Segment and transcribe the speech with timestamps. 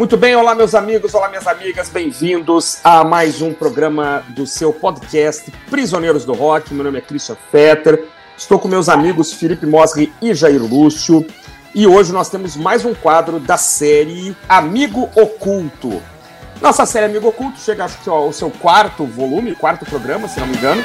[0.00, 4.72] Muito bem, olá meus amigos, olá minhas amigas, bem-vindos a mais um programa do seu
[4.72, 6.72] podcast Prisioneiros do Rock.
[6.72, 11.26] Meu nome é Christian Fetter, estou com meus amigos Felipe Mosri e Jair Lúcio
[11.74, 16.02] e hoje nós temos mais um quadro da série Amigo Oculto.
[16.62, 20.46] Nossa série Amigo Oculto chega acho que ao seu quarto volume, quarto programa, se não
[20.46, 20.82] me engano.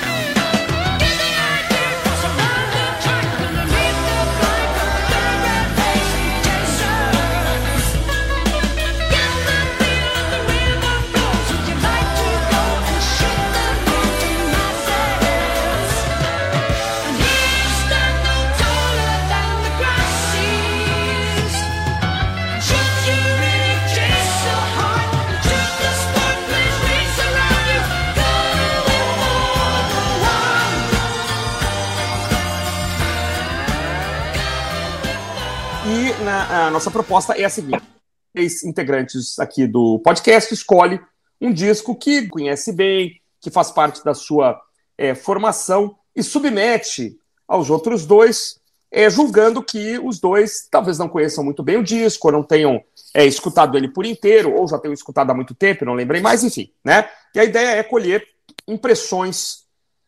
[36.49, 37.83] A nossa proposta é a seguinte:
[38.33, 40.99] três integrantes aqui do podcast escolhe
[41.41, 44.59] um disco que conhece bem, que faz parte da sua
[44.97, 48.59] é, formação e submete aos outros dois,
[48.91, 52.83] é, julgando que os dois talvez não conheçam muito bem o disco, ou não tenham
[53.13, 56.43] é, escutado ele por inteiro, ou já tenham escutado há muito tempo, não lembrei mais,
[56.43, 57.09] enfim, né?
[57.33, 58.25] E a ideia é colher
[58.67, 59.65] impressões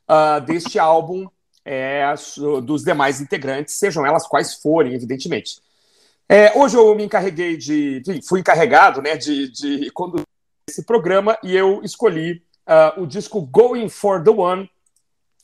[0.10, 1.28] uh, deste álbum
[2.64, 5.60] dos demais integrantes, sejam elas quais forem, evidentemente.
[6.30, 8.02] É, hoje eu me encarreguei de.
[8.28, 10.26] Fui encarregado né, de, de conduzir
[10.70, 14.70] esse programa e eu escolhi uh, o disco Going for the One,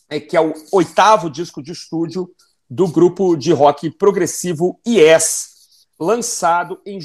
[0.10, 2.30] é, que é o oitavo disco de estúdio
[2.70, 7.00] do grupo de rock progressivo Yes, lançado em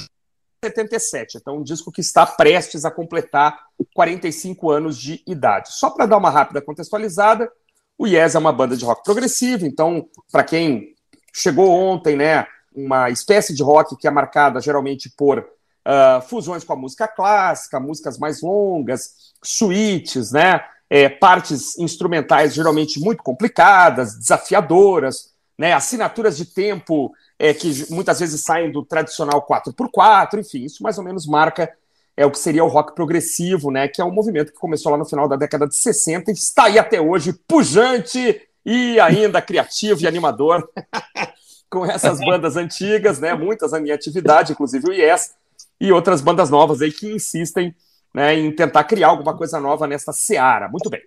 [0.64, 1.38] 77.
[1.38, 3.60] Então, um disco que está prestes a completar
[3.94, 5.72] 45 anos de idade.
[5.72, 7.48] Só para dar uma rápida contextualizada,
[7.96, 10.94] o Yes é uma banda de rock progressivo, então, para quem
[11.32, 12.44] chegou ontem, né?
[12.84, 17.80] Uma espécie de rock que é marcada geralmente por uh, fusões com a música clássica,
[17.80, 20.64] músicas mais longas, suítes, né?
[20.90, 25.74] É, partes instrumentais geralmente muito complicadas, desafiadoras, né?
[25.74, 31.04] assinaturas de tempo é, que muitas vezes saem do tradicional 4x4, enfim, isso mais ou
[31.04, 31.70] menos marca
[32.16, 33.86] é o que seria o rock progressivo, né?
[33.86, 36.64] Que é um movimento que começou lá no final da década de 60 e está
[36.64, 40.68] aí até hoje, pujante e ainda criativo e animador.
[41.70, 43.34] com essas bandas antigas, né?
[43.34, 45.34] Muitas na minha atividade, inclusive o Yes,
[45.80, 47.74] e outras bandas novas aí que insistem
[48.14, 50.68] né, em tentar criar alguma coisa nova nessa seara.
[50.68, 51.02] Muito bem.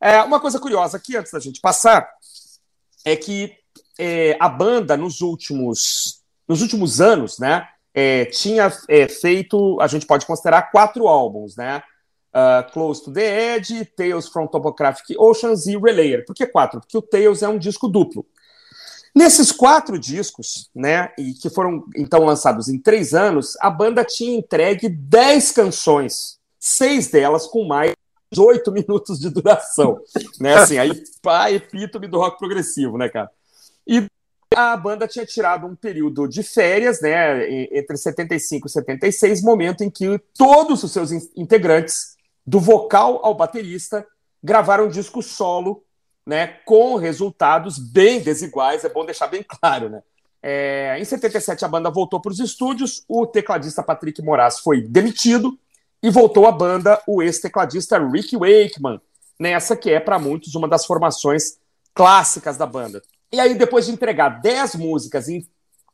[0.00, 2.08] É, uma coisa curiosa aqui, antes da gente passar,
[3.04, 3.52] é que
[3.98, 7.68] é, a banda nos últimos, nos últimos anos, né?
[7.92, 11.82] É, tinha é, feito, a gente pode considerar quatro álbuns, né?
[12.34, 16.24] Uh, Close to the Edge, Tales from Topographic Oceans e Relayer.
[16.24, 16.80] Por que quatro?
[16.80, 18.26] Porque o Tales é um disco duplo.
[19.14, 24.36] Nesses quatro discos, né, e que foram então lançados em três anos, a banda tinha
[24.36, 27.92] entregue dez canções, seis delas com mais
[28.32, 30.00] de oito minutos de duração,
[30.40, 30.90] né, assim, aí
[31.22, 33.30] pá, epítome do rock progressivo, né, cara.
[33.86, 34.04] E
[34.52, 39.90] a banda tinha tirado um período de férias, né, entre 75 e 76, momento em
[39.90, 42.14] que todos os seus integrantes,
[42.44, 44.04] do vocal ao baterista,
[44.42, 45.83] gravaram um disco solo
[46.26, 49.88] né, com resultados bem desiguais, é bom deixar bem claro.
[49.88, 50.02] Né?
[50.42, 55.58] É, em 77, a banda voltou para os estúdios, o tecladista Patrick Moraes foi demitido
[56.02, 59.00] e voltou à banda o ex-tecladista Rick Wakeman,
[59.38, 61.58] nessa que é, para muitos, uma das formações
[61.94, 63.02] clássicas da banda.
[63.32, 65.46] E aí, depois de entregar 10 músicas em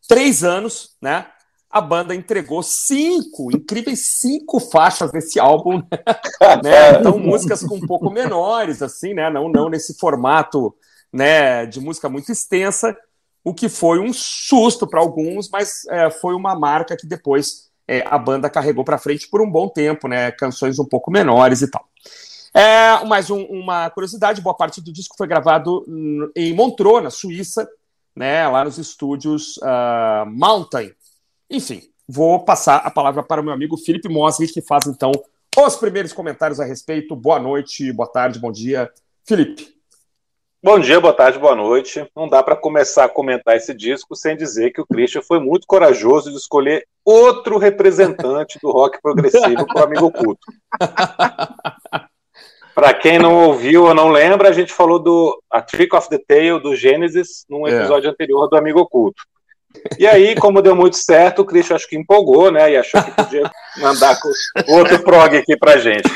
[0.09, 1.27] três anos, né,
[1.71, 5.79] a banda entregou cinco, incríveis cinco faixas nesse álbum,
[6.65, 6.99] né?
[6.99, 9.31] Então músicas com um pouco menores, assim, né?
[9.31, 10.75] Não, não nesse formato,
[11.13, 11.65] né?
[11.67, 12.97] De música muito extensa,
[13.45, 18.05] o que foi um susto para alguns, mas é, foi uma marca que depois é,
[18.05, 20.33] a banda carregou para frente por um bom tempo, né?
[20.33, 21.89] Canções um pouco menores e tal.
[22.53, 25.87] É, mais um, uma curiosidade: boa parte do disco foi gravado
[26.35, 27.69] em Montreux, na Suíça,
[28.17, 28.49] né?
[28.49, 30.91] Lá nos estúdios uh, Mountain
[31.51, 35.11] enfim, vou passar a palavra para o meu amigo Felipe Mosri, que faz então
[35.59, 37.17] os primeiros comentários a respeito.
[37.17, 38.91] Boa noite, boa tarde, bom dia.
[39.27, 39.69] Felipe.
[40.63, 42.07] Bom dia, boa tarde, boa noite.
[42.15, 45.67] Não dá para começar a comentar esse disco sem dizer que o Christian foi muito
[45.67, 50.47] corajoso de escolher outro representante do rock progressivo para o amigo oculto.
[52.75, 56.19] para quem não ouviu ou não lembra, a gente falou do A Trick of the
[56.19, 57.71] Tail do Gênesis num é.
[57.71, 58.11] episódio é.
[58.11, 59.23] anterior do Amigo Oculto.
[59.99, 62.73] E aí, como deu muito certo, o Christian acho que empolgou, né?
[62.73, 64.19] E achou que podia mandar
[64.69, 66.09] outro prog aqui pra gente.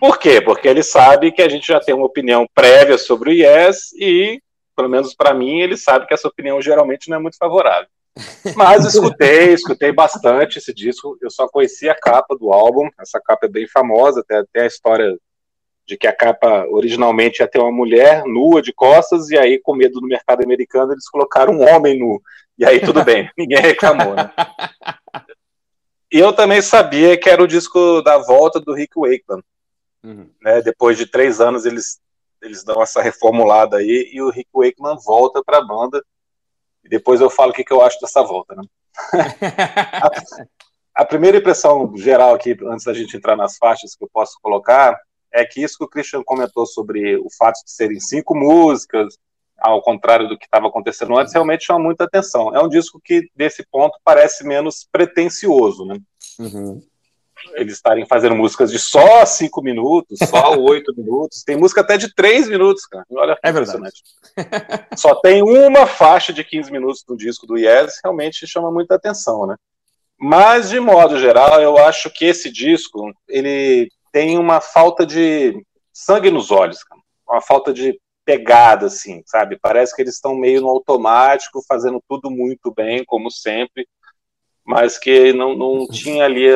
[0.00, 0.40] Por quê?
[0.40, 4.40] Porque ele sabe que a gente já tem uma opinião prévia sobre o Yes e,
[4.74, 7.86] pelo menos para mim, ele sabe que essa opinião geralmente não é muito favorável.
[8.56, 11.16] Mas escutei, escutei bastante esse disco.
[11.20, 12.88] Eu só conheci a capa do álbum.
[13.00, 15.16] Essa capa é bem famosa, até a história
[15.86, 19.74] de que a capa originalmente ia ter uma mulher nua de costas, e aí, com
[19.74, 22.20] medo do mercado americano, eles colocaram um homem nu.
[22.58, 24.30] E aí tudo bem, ninguém reclamou, né?
[26.12, 29.42] E eu também sabia que era o disco da volta do Rick Wakeman.
[30.04, 30.30] Uhum.
[30.42, 30.60] Né?
[30.60, 32.00] Depois de três anos, eles,
[32.42, 36.04] eles dão essa reformulada aí, e o Rick Wakeman volta para a banda.
[36.84, 38.54] E depois eu falo o que, que eu acho dessa volta.
[38.54, 38.62] Né?
[40.02, 40.10] a,
[40.94, 45.00] a primeira impressão geral aqui, antes da gente entrar nas faixas que eu posso colocar,
[45.32, 49.16] é que isso que o Christian comentou sobre o fato de serem cinco músicas,
[49.58, 52.54] ao contrário do que estava acontecendo antes, realmente chama muita atenção.
[52.54, 55.98] É um disco que, desse ponto, parece menos pretencioso, né?
[56.38, 56.82] Uhum.
[57.54, 61.42] Eles estarem fazendo músicas de só cinco minutos, só oito minutos.
[61.42, 63.04] Tem música até de três minutos, cara.
[63.10, 64.02] Olha, é verdade.
[64.96, 69.46] só tem uma faixa de 15 minutos no disco do Yes, realmente chama muita atenção,
[69.46, 69.56] né?
[70.18, 76.30] Mas, de modo geral, eu acho que esse disco, ele tem uma falta de sangue
[76.30, 77.00] nos olhos, cara.
[77.28, 79.58] uma falta de pegada, assim, sabe?
[79.60, 83.88] Parece que eles estão meio no automático, fazendo tudo muito bem, como sempre,
[84.64, 86.46] mas que não, não tinha ali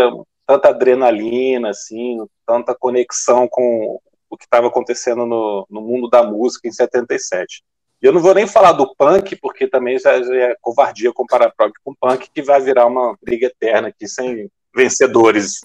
[0.46, 4.00] tanta adrenalina, assim, tanta conexão com
[4.30, 7.64] o que estava acontecendo no, no mundo da música em 77.
[8.02, 11.52] E eu não vou nem falar do punk, porque também já, já é covardia comparar
[11.56, 15.60] prog com punk, que vai virar uma briga eterna aqui, sem vencedores.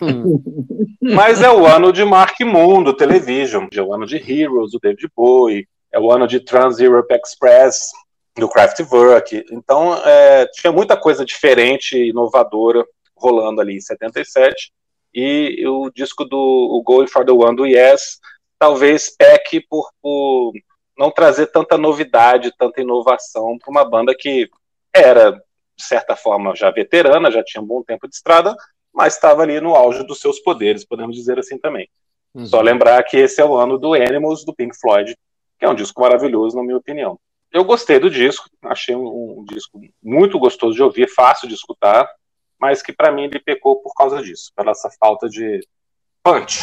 [1.00, 4.78] Mas é o ano de Mark Moon, do Television, é o ano de Heroes, do
[4.78, 7.90] David Bowie, é o ano de Trans Europe Express,
[8.36, 9.44] do Kraftwerk.
[9.50, 12.84] Então, é, tinha muita coisa diferente e inovadora
[13.16, 14.72] rolando ali em 77.
[15.14, 18.18] E o disco do o Going for the One do Yes
[18.58, 20.52] talvez peque por, por
[20.96, 24.48] não trazer tanta novidade, tanta inovação para uma banda que
[24.94, 28.54] era, de certa forma, já veterana, já tinha um bom tempo de estrada,
[28.96, 31.86] mas estava ali no auge dos seus poderes, podemos dizer assim também.
[32.34, 32.46] Uhum.
[32.46, 35.14] Só lembrar que esse é o ano do Animals, do Pink Floyd,
[35.58, 37.20] que é um disco maravilhoso, na minha opinião.
[37.52, 42.08] Eu gostei do disco, achei um, um disco muito gostoso de ouvir, fácil de escutar,
[42.58, 45.60] mas que para mim ele pecou por causa disso, pela essa falta de
[46.24, 46.60] punch.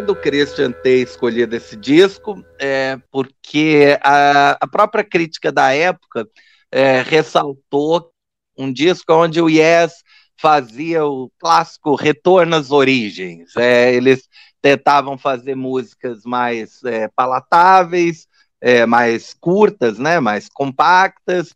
[0.00, 5.52] É, eu entendo o Christian ter escolhido esse disco, é, porque a, a, própria crítica
[5.52, 6.26] da época
[6.72, 8.10] é, ressaltou
[8.56, 10.02] um disco onde o Yes
[10.36, 13.54] fazia o clássico retorno às origens.
[13.56, 14.28] É, eles
[14.62, 18.26] tentavam fazer músicas mais é, palatáveis,
[18.60, 21.54] é, mais curtas, né, mais compactas,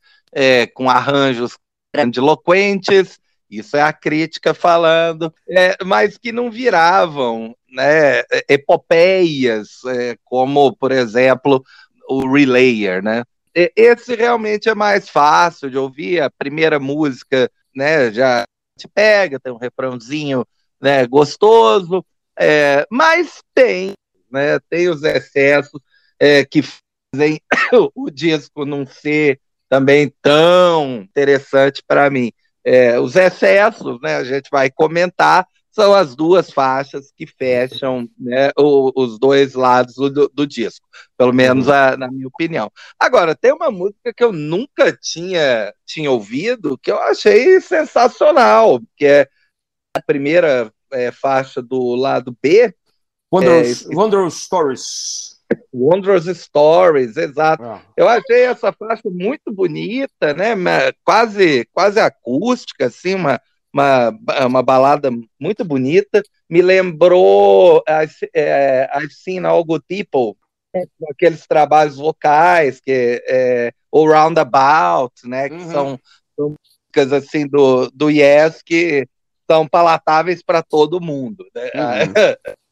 [0.74, 1.56] com arranjos
[1.94, 3.20] grandiloquentes,
[3.58, 10.92] isso é a crítica falando, é, mas que não viravam né, epopeias, é, como, por
[10.92, 11.64] exemplo,
[12.08, 13.22] o Relayer, né?
[13.54, 18.44] Esse realmente é mais fácil de ouvir, a primeira música né, já
[18.76, 20.44] te pega, tem um refrãozinho
[20.80, 22.04] né, gostoso,
[22.36, 23.92] é, mas tem,
[24.30, 25.80] né, tem os excessos
[26.18, 27.40] é, que fazem
[27.94, 32.32] o disco não ser também tão interessante para mim.
[32.64, 38.50] É, os excessos, né, a gente vai comentar, são as duas faixas que fecham né,
[38.56, 40.86] o, os dois lados do, do disco,
[41.18, 42.70] pelo menos a, na minha opinião.
[42.98, 49.04] Agora, tem uma música que eu nunca tinha, tinha ouvido, que eu achei sensacional, que
[49.04, 49.28] é
[49.96, 52.72] a primeira é, faixa do lado B.
[53.32, 55.33] Wondrous, é, Wondrous Stories.
[55.74, 57.64] Wondrous Stories, exato.
[57.64, 57.82] Ah.
[57.96, 60.54] Eu achei essa faixa muito bonita, né?
[61.04, 63.40] Quase, quase acústica, assim, uma,
[63.72, 66.22] uma, uma balada muito bonita.
[66.48, 70.38] Me lembrou I've, é, I've Seen All Good People,
[71.10, 75.48] aqueles trabalhos vocais que é, o Roundabout, né?
[75.48, 75.70] Que uhum.
[75.72, 76.00] são,
[76.36, 79.08] são músicas assim do, do Yes que
[79.50, 81.44] são palatáveis para todo mundo.
[81.52, 81.70] Né?
[81.74, 82.54] Uhum.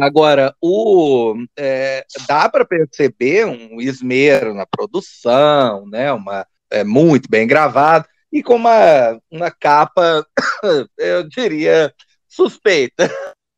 [0.00, 6.12] Agora, o, é, dá para perceber um esmero na produção, né?
[6.12, 10.26] Uma, é, muito bem gravado, e com uma, uma capa,
[10.98, 11.94] eu diria,
[12.28, 13.08] suspeita.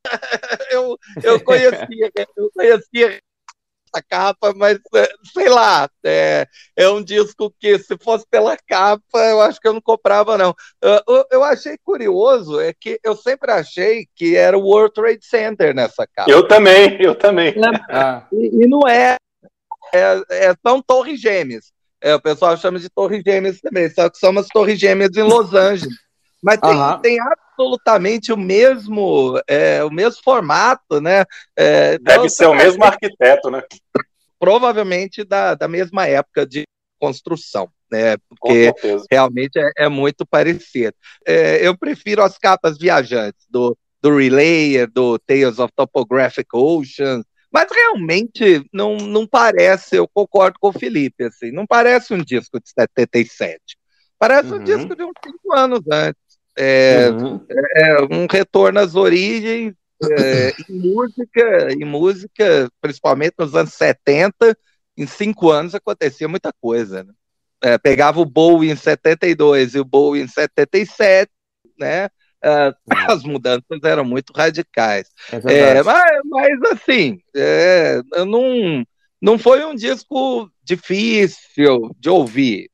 [0.71, 3.21] eu, eu, conhecia, eu conhecia
[3.97, 9.19] essa capa, mas é, sei lá, é, é um disco que, se fosse pela capa,
[9.19, 10.55] eu acho que eu não comprava, não.
[10.83, 15.75] Eu, eu achei curioso, é que eu sempre achei que era o World Trade Center
[15.75, 16.31] nessa capa.
[16.31, 17.55] Eu também, eu também.
[17.91, 18.27] Ah.
[18.33, 19.17] E, e, não é,
[19.93, 21.73] é, é são torres gêmeas.
[22.01, 25.23] É, o pessoal chama de torres gêmeas também, só que são umas torres gêmeas em
[25.23, 26.06] Los Angeles.
[26.43, 27.01] Mas tem, uhum.
[27.01, 31.25] tem absolutamente o mesmo, é, o mesmo formato, né?
[31.57, 33.63] É, então, Deve ser o mesmo arquiteto, né?
[34.39, 36.65] Provavelmente da, da mesma época de
[37.01, 38.17] construção, né?
[38.29, 38.73] Porque
[39.11, 40.95] realmente é, é, muito parecido.
[41.27, 47.69] É, eu prefiro as capas viajantes do, do Relayer, do Tales of Topographic Oceans, mas
[47.73, 52.69] realmente não, não parece, eu concordo com o Felipe, assim, não parece um disco de
[52.69, 53.61] 77.
[54.19, 54.61] Parece uhum.
[54.61, 56.26] um disco de uns cinco anos antes.
[56.57, 57.45] É, uhum.
[57.49, 64.57] É, é, um retorno às origens é, em música, em música, principalmente nos anos 70,
[64.97, 67.05] em cinco anos acontecia muita coisa.
[67.05, 67.13] Né?
[67.63, 71.31] É, pegava o Bowie em 72 e o Bowie em 77,
[71.79, 72.07] né?
[72.45, 72.73] Uh,
[73.09, 75.09] as mudanças eram muito radicais.
[75.33, 77.19] É é, mas, mas, assim,
[78.27, 78.85] não,
[79.21, 82.71] não foi um disco difícil de ouvir.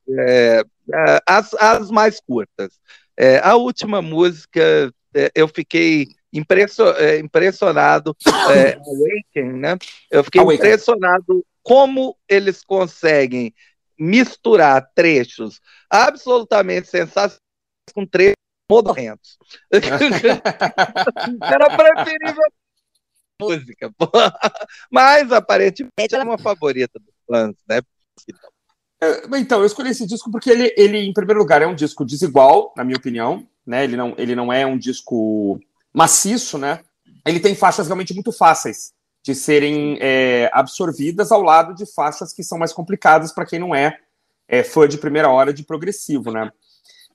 [1.25, 2.73] As, as mais curtas.
[3.17, 8.73] É, a última música, é, eu fiquei impresso, é, impressionado, é,
[9.35, 9.77] Awaken, né?
[10.09, 10.57] Eu fiquei Awaken.
[10.57, 13.53] impressionado como eles conseguem
[13.97, 17.37] misturar trechos absolutamente sensacionais
[17.93, 18.35] com trechos
[18.69, 19.37] modernos.
[21.41, 22.43] Era preferível
[23.41, 23.93] música,
[24.89, 27.81] mas aparentemente é uma favorita dos fãs, né?
[28.27, 28.52] Então,
[29.35, 32.73] então, eu escolhi esse disco porque ele, ele, em primeiro lugar, é um disco desigual,
[32.75, 33.47] na minha opinião.
[33.65, 33.83] Né?
[33.83, 35.59] Ele, não, ele não é um disco
[35.93, 36.81] maciço, né?
[37.25, 38.93] Ele tem faixas realmente muito fáceis
[39.23, 43.73] de serem é, absorvidas ao lado de faixas que são mais complicadas para quem não
[43.73, 43.97] é,
[44.47, 46.51] é, fã de primeira hora de progressivo, né?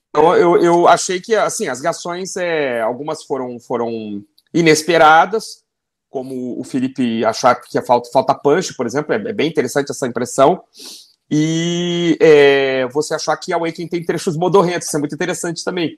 [0.09, 5.63] Então, eu, eu achei que, assim, as reações, é, algumas foram, foram inesperadas,
[6.09, 10.07] como o Felipe achar que falta, falta punch, por exemplo, é, é bem interessante essa
[10.07, 10.63] impressão
[11.29, 15.97] e é, você achar que a Awakening tem trechos modorrentos, isso é muito interessante também,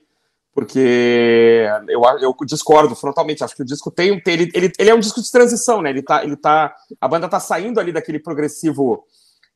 [0.54, 4.94] porque eu, eu discordo frontalmente, acho que o disco tem, tem ele, ele, ele é
[4.94, 8.18] um disco de transição, né, ele tá, ele tá, a banda tá saindo ali daquele
[8.18, 9.04] progressivo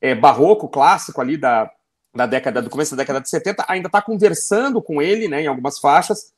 [0.01, 1.71] é, barroco, clássico ali da,
[2.15, 5.47] da década, do começo da década de 70, ainda tá conversando com ele, né, em
[5.47, 6.33] algumas faixas,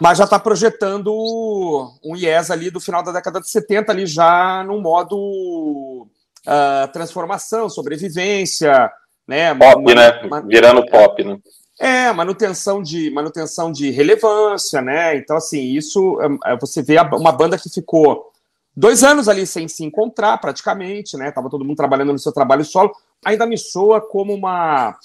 [0.00, 1.12] mas já está projetando
[2.04, 6.08] um Yes ali do final da década de 70 ali já num modo
[6.46, 8.90] uh, transformação, sobrevivência,
[9.26, 9.54] né?
[9.54, 10.22] Pop, uma, né?
[10.22, 11.38] Uma, Virando pop, né?
[11.78, 15.16] É, manutenção de, manutenção de relevância, né?
[15.16, 18.30] Então, assim, isso é, você vê uma banda que ficou
[18.76, 21.30] dois anos ali sem se encontrar, praticamente, né?
[21.30, 22.92] Tava todo mundo trabalhando no seu trabalho solo.
[23.24, 24.96] Ainda me soa como uma,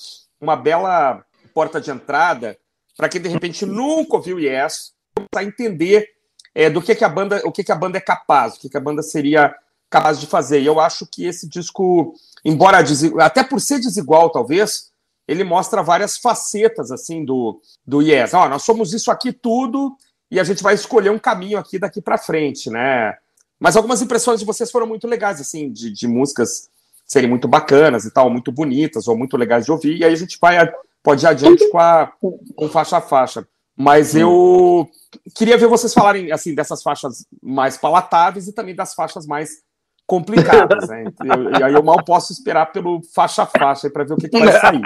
[0.42, 1.24] uma bela
[1.54, 2.58] porta de entrada
[2.98, 4.94] para quem de repente nunca ouviu Yes,
[5.30, 6.08] para entender
[6.54, 8.70] é, do que, que a banda, o que, que a banda é capaz, o que,
[8.70, 9.54] que a banda seria
[9.96, 10.62] capaz de fazer.
[10.62, 12.84] E eu acho que esse disco, embora
[13.22, 14.92] até por ser desigual, talvez,
[15.26, 18.34] ele mostra várias facetas assim do, do Yes.
[18.34, 19.96] Ó, nós somos isso aqui tudo
[20.30, 23.16] e a gente vai escolher um caminho aqui daqui para frente, né?
[23.58, 26.70] Mas algumas impressões de vocês foram muito legais, assim, de, de músicas
[27.06, 29.98] serem muito bacanas e tal, muito bonitas ou muito legais de ouvir.
[29.98, 30.58] E aí a gente vai
[31.02, 32.12] pode ir adiante com a
[32.56, 33.48] com faixa a faixa.
[33.78, 34.90] Mas eu
[35.36, 39.65] queria ver vocês falarem assim dessas faixas mais palatáveis e também das faixas mais
[40.06, 41.06] complicadas, né?
[41.60, 44.40] E aí eu mal posso esperar pelo faixa a faixa para ver o que, que
[44.40, 44.82] vai sair.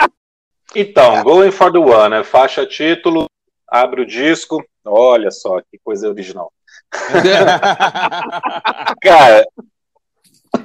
[0.75, 2.23] Então, Going for the One, né?
[2.23, 3.25] Faixa título,
[3.67, 6.51] abre o disco, olha só que coisa original.
[9.01, 9.45] Cara,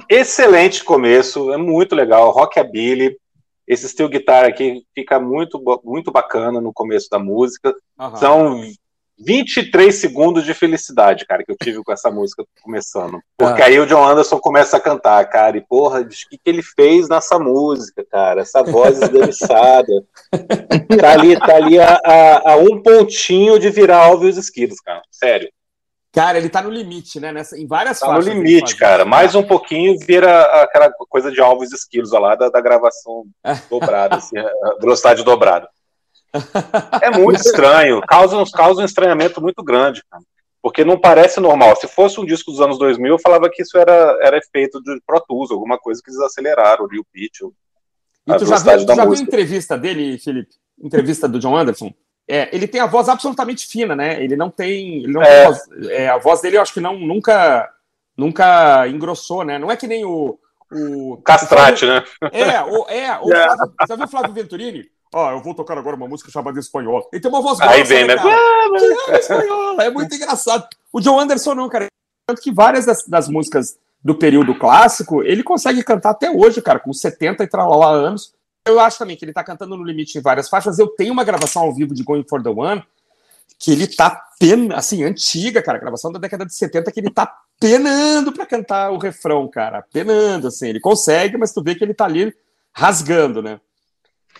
[0.09, 3.17] excelente começo, é muito legal, rockabilly.
[3.67, 7.73] Esse steel guitar aqui fica muito, muito bacana no começo da música.
[7.99, 8.15] Uhum.
[8.15, 8.61] São
[9.17, 13.19] 23 segundos de felicidade, cara, que eu tive com essa música começando.
[13.37, 13.65] Porque ah.
[13.65, 17.07] aí o John Anderson começa a cantar, cara, e porra, o que, que ele fez
[17.07, 18.41] nessa música, cara?
[18.41, 19.93] Essa voz esganiçada.
[20.99, 25.01] tá ali, tá ali a, a, a, um pontinho de virar Alves Esquilos, cara.
[25.09, 25.49] Sério.
[26.11, 27.31] Cara, ele tá no limite, né?
[27.31, 28.25] Nessa, em várias tá faixas.
[28.25, 29.03] Tá no limite, cara.
[29.03, 33.25] Mais um pouquinho vira aquela coisa de Alves Esquilos lá da, da gravação
[33.69, 34.35] dobrada, assim,
[34.79, 35.67] velocidade dobrada.
[37.01, 40.23] É muito estranho, causa, causa um estranhamento muito grande, cara.
[40.61, 41.75] Porque não parece normal.
[41.75, 44.99] Se fosse um disco dos anos 2000, eu falava que isso era, era efeito de
[45.05, 47.41] Pro Tools, alguma coisa que eles aceleraram, o pitch.
[48.27, 50.55] E tu já viu, tu já viu entrevista dele, Felipe?
[50.81, 51.93] Entrevista do John Anderson?
[52.27, 54.23] É, ele tem a voz absolutamente fina, né?
[54.23, 55.03] Ele não tem.
[55.03, 55.25] Ele não é.
[55.25, 57.69] tem voz, é, a voz dele, eu acho que não, nunca,
[58.17, 59.59] nunca engrossou, né?
[59.59, 60.39] Não é que nem o,
[60.71, 62.03] o Castrate, o né?
[62.31, 63.45] É, o, é, o é.
[63.45, 64.94] Flávio, você viu o Flávio Venturini?
[65.13, 67.03] Oh, eu vou tocar agora uma música chamada Espanhola.
[67.11, 68.15] Ele tem uma voz grossa, Aí vem, né?
[68.15, 68.21] né
[69.09, 70.67] é espanhola, é muito engraçado.
[70.91, 71.87] O John Anderson não, cara.
[72.27, 76.79] Tanto que várias das, das, músicas do período clássico, ele consegue cantar até hoje, cara,
[76.79, 78.33] com 70 e tralala anos.
[78.67, 80.79] Eu acho também que ele tá cantando no limite em várias faixas.
[80.79, 82.83] Eu tenho uma gravação ao vivo de Going for the One,
[83.59, 84.09] que ele tá
[84.39, 88.91] pena, assim, antiga, cara, gravação da década de 70, que ele tá penando para cantar
[88.91, 92.33] o refrão, cara, penando, assim, ele consegue, mas tu vê que ele tá ali
[92.73, 93.59] rasgando, né?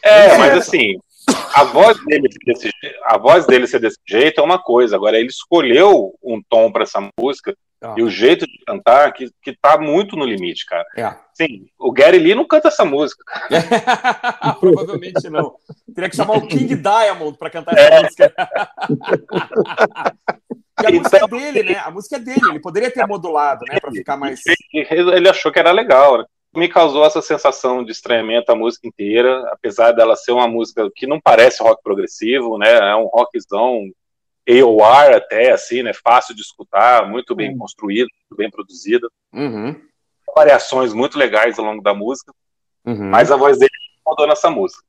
[0.05, 0.99] É, mas assim,
[1.53, 2.69] a voz dele desse,
[3.05, 6.83] a voz dele ser desse jeito é uma coisa, agora ele escolheu um tom para
[6.83, 7.95] essa música ah.
[7.97, 10.85] e o jeito de cantar que, que tá muito no limite, cara.
[10.95, 11.15] É.
[11.33, 13.23] Sim, o Gary Lee não canta essa música.
[14.59, 15.55] Provavelmente não.
[15.93, 18.03] Teria que chamar o King Diamond para cantar essa é.
[18.03, 18.33] música.
[20.83, 21.79] E a então, música é dele, né?
[21.79, 23.79] A música é dele, ele poderia ter modulado, né?
[23.79, 24.41] Para ficar mais.
[24.73, 26.25] Ele achou que era legal, né?
[26.55, 31.05] Me causou essa sensação de estranhamento a música inteira, apesar dela ser uma música que
[31.05, 32.73] não parece rock progressivo, né?
[32.73, 33.89] É um rockzão
[34.47, 35.91] AOR até, assim, né?
[35.93, 37.57] Fácil de escutar, muito bem uhum.
[37.57, 39.11] construído, muito bem produzido.
[39.33, 39.75] Uhum.
[40.35, 42.31] Variações muito legais ao longo da música,
[42.85, 43.09] uhum.
[43.09, 43.71] mas a voz dele
[44.05, 44.84] mudou nessa música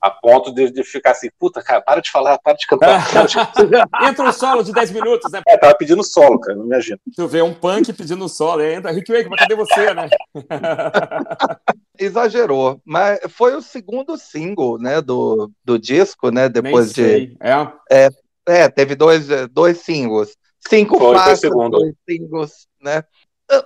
[0.00, 3.06] a ponto de, de, ficar assim, puta, cara, para de falar, para de cantar.
[3.12, 3.36] Para de...
[4.08, 5.42] Entra um solo de 10 minutos, né?
[5.46, 6.98] É, tava pedindo solo, cara, não me imagino.
[7.14, 10.08] Tu vê um punk pedindo solo, entra, Rick Wake, mas cadê você, né?
[11.98, 17.36] Exagerou, mas foi o segundo single, né, do, do disco, né, depois de...
[17.40, 17.68] É.
[17.90, 18.08] é.
[18.46, 20.36] É, teve dois, dois singles.
[20.66, 23.04] Cinco foi, faixas, dois singles, né?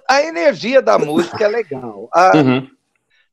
[0.08, 2.08] A energia da música é legal.
[2.12, 2.68] A, uhum.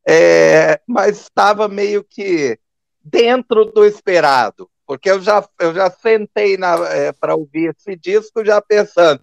[0.07, 2.57] é, mas estava meio que
[3.03, 6.57] dentro do esperado, porque eu já, eu já sentei
[6.89, 9.21] é, para ouvir esse disco já pensando,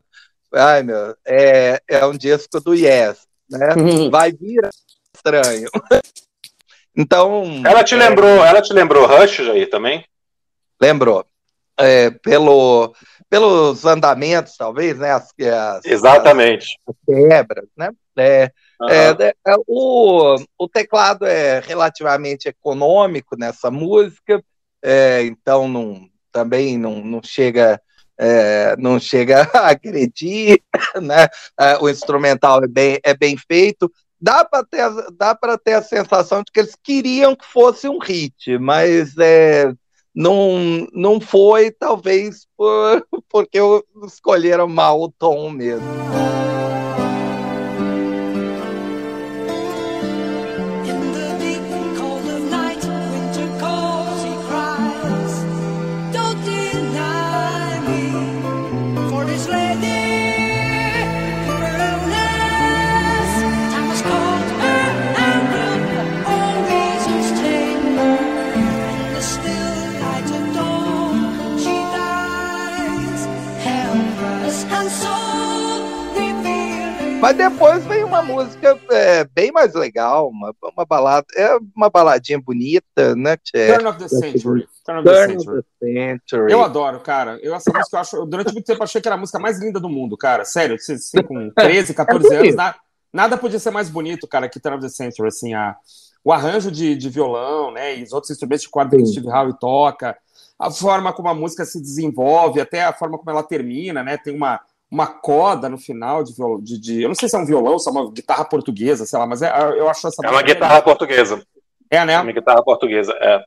[0.53, 3.75] ai meu, é, é um disco do Yes, né?
[3.77, 4.11] Uhum.
[4.11, 4.69] Vai vir
[5.15, 5.69] estranho.
[6.97, 7.63] então.
[7.65, 10.05] Ela te é, lembrou, ela te lembrou Rush aí também?
[10.81, 11.25] Lembrou.
[11.81, 12.95] É, pelo,
[13.29, 15.13] pelos andamentos, talvez, né?
[15.13, 16.67] As, as Exatamente.
[16.89, 17.91] As, quebras, né?
[18.17, 18.89] É, Uhum.
[18.89, 19.35] É,
[19.67, 24.43] o, o teclado é relativamente econômico nessa música,
[24.83, 27.81] é, então não, também não, não chega
[28.19, 30.61] é, não chega a agredir,
[31.01, 31.29] né?
[31.59, 33.91] É, o instrumental é bem, é bem feito.
[34.21, 38.59] Dá para ter, dá ter a sensação de que eles queriam que fosse um hit,
[38.59, 39.73] mas é,
[40.13, 43.61] não, não foi, talvez por, porque
[44.05, 45.87] escolheram mal o tom mesmo.
[77.21, 82.41] Mas depois vem uma música é, bem mais legal, uma, uma balada, é uma baladinha
[82.41, 83.37] bonita, né?
[83.53, 84.69] É, Turn of the Century.
[84.85, 85.59] Turn, of, Turn the century.
[85.59, 86.53] of the Century.
[86.53, 87.39] Eu adoro, cara.
[87.43, 88.17] Eu, essa música eu acho.
[88.17, 90.45] Eu, durante muito tempo achei que era a música mais linda do mundo, cara.
[90.45, 92.75] Sério, assim, com 13, 14 é anos, na,
[93.13, 95.27] nada podia ser mais bonito, cara, que Turn of the Century.
[95.27, 95.77] Assim, a,
[96.23, 97.99] o arranjo de, de violão, né?
[97.99, 100.17] E os outros instrumentos de corda que Steve Howe toca,
[100.59, 104.17] a forma como a música se desenvolve, até a forma como ela termina, né?
[104.17, 106.61] Tem uma uma coda no final de, viol...
[106.61, 109.19] de, de, Eu não sei se é um violão, se é uma guitarra portuguesa, sei
[109.19, 110.27] lá, mas é, eu acho essa.
[110.27, 111.43] É uma guitarra portuguesa.
[111.91, 112.15] É, né?
[112.15, 113.45] É uma guitarra portuguesa, é.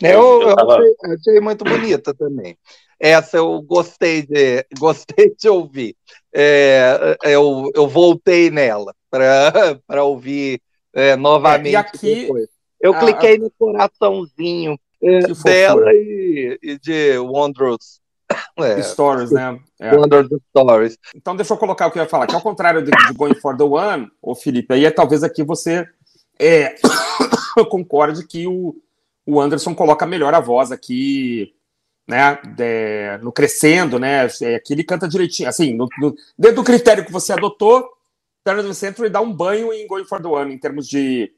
[0.00, 0.74] Eu, eu, tava...
[0.74, 2.56] achei, achei, muito bonita também.
[2.98, 5.96] Essa eu gostei de, gostei de ouvir.
[6.34, 10.60] É, eu, eu voltei nela para ouvir
[10.92, 11.68] é, novamente.
[11.68, 12.48] É, e aqui, depois.
[12.80, 18.00] Eu cliquei no coraçãozinho é, dela e, e de Wondrous
[18.58, 19.58] é, Stories, né?
[19.80, 19.90] É.
[20.50, 20.98] Stories.
[21.14, 22.26] Então, deixa eu colocar o que eu ia falar.
[22.26, 25.42] Que ao contrário de, de Going for the One, o Felipe, aí é talvez aqui
[25.42, 25.86] você
[26.38, 26.74] é,
[27.70, 28.76] concorde que o,
[29.26, 31.54] o Anderson coloca melhor a voz aqui,
[32.06, 32.38] né?
[32.56, 34.28] De, no crescendo, né?
[34.40, 35.48] É, aqui ele canta direitinho.
[35.48, 37.88] Assim, no, no, dentro do critério que você adotou,
[38.44, 41.32] Turner do Centro dá um banho em Going for the One, em termos de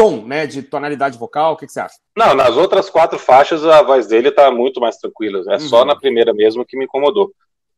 [0.00, 0.46] tom, né?
[0.46, 1.96] De tonalidade vocal, o que, que, você acha?
[2.16, 5.42] Não, nas outras quatro faixas a voz dele tá muito mais tranquila.
[5.48, 5.60] É uhum.
[5.60, 7.30] só na primeira mesmo que me incomodou.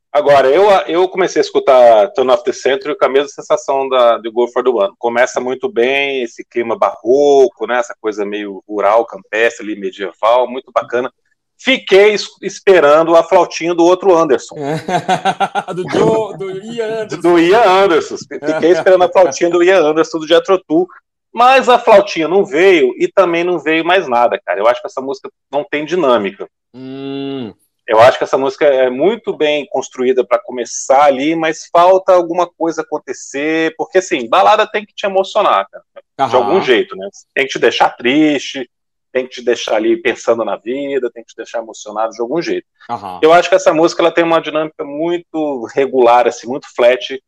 [0.09, 4.19] Agora, eu, eu comecei a escutar Turn of the Century com a mesma sensação da,
[4.19, 4.93] de Go for the One.
[4.97, 7.79] Começa muito bem, esse clima barroco, né?
[7.79, 11.11] Essa coisa meio rural, campestre, ali, medieval, muito bacana.
[11.57, 14.55] fiquei esperando a flautinha do outro Anderson.
[15.75, 17.21] do, Joe, do Ian Anderson.
[17.21, 18.15] Do Ian Anderson.
[18.17, 20.87] Fiquei esperando a flautinha do Ian Anderson do Jethro Tull.
[21.33, 24.59] Mas a flautinha não veio e também não veio mais nada, cara.
[24.59, 26.47] Eu acho que essa música não tem dinâmica.
[26.73, 27.53] Hum.
[27.87, 32.47] Eu acho que essa música é muito bem construída para começar ali, mas falta alguma
[32.47, 35.83] coisa acontecer, porque assim, balada tem que te emocionar, cara,
[36.17, 36.29] Aham.
[36.29, 37.09] de algum jeito, né?
[37.33, 38.69] Tem que te deixar triste,
[39.11, 42.41] tem que te deixar ali pensando na vida, tem que te deixar emocionado de algum
[42.41, 42.65] jeito.
[42.89, 43.19] Aham.
[43.21, 47.21] Eu acho que essa música ela tem uma dinâmica muito regular, assim, muito flat.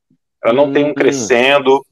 [0.44, 0.74] Ela não hum.
[0.74, 0.94] tem um hum.
[0.94, 1.86] crescendo.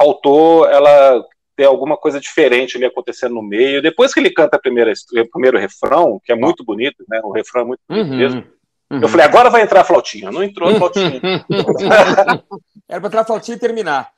[0.00, 1.24] Faltou ela
[1.56, 3.82] ter alguma coisa diferente ali acontecendo no meio.
[3.82, 7.20] Depois que ele canta a primeira, o primeiro refrão, que é muito bonito, né?
[7.22, 8.16] O refrão é muito bonito uhum.
[8.16, 8.44] mesmo.
[8.90, 9.00] Uhum.
[9.00, 10.30] Eu falei, agora vai entrar a flautinha.
[10.30, 11.20] Não entrou a flautinha.
[12.88, 14.10] Era para entrar a flautinha e terminar.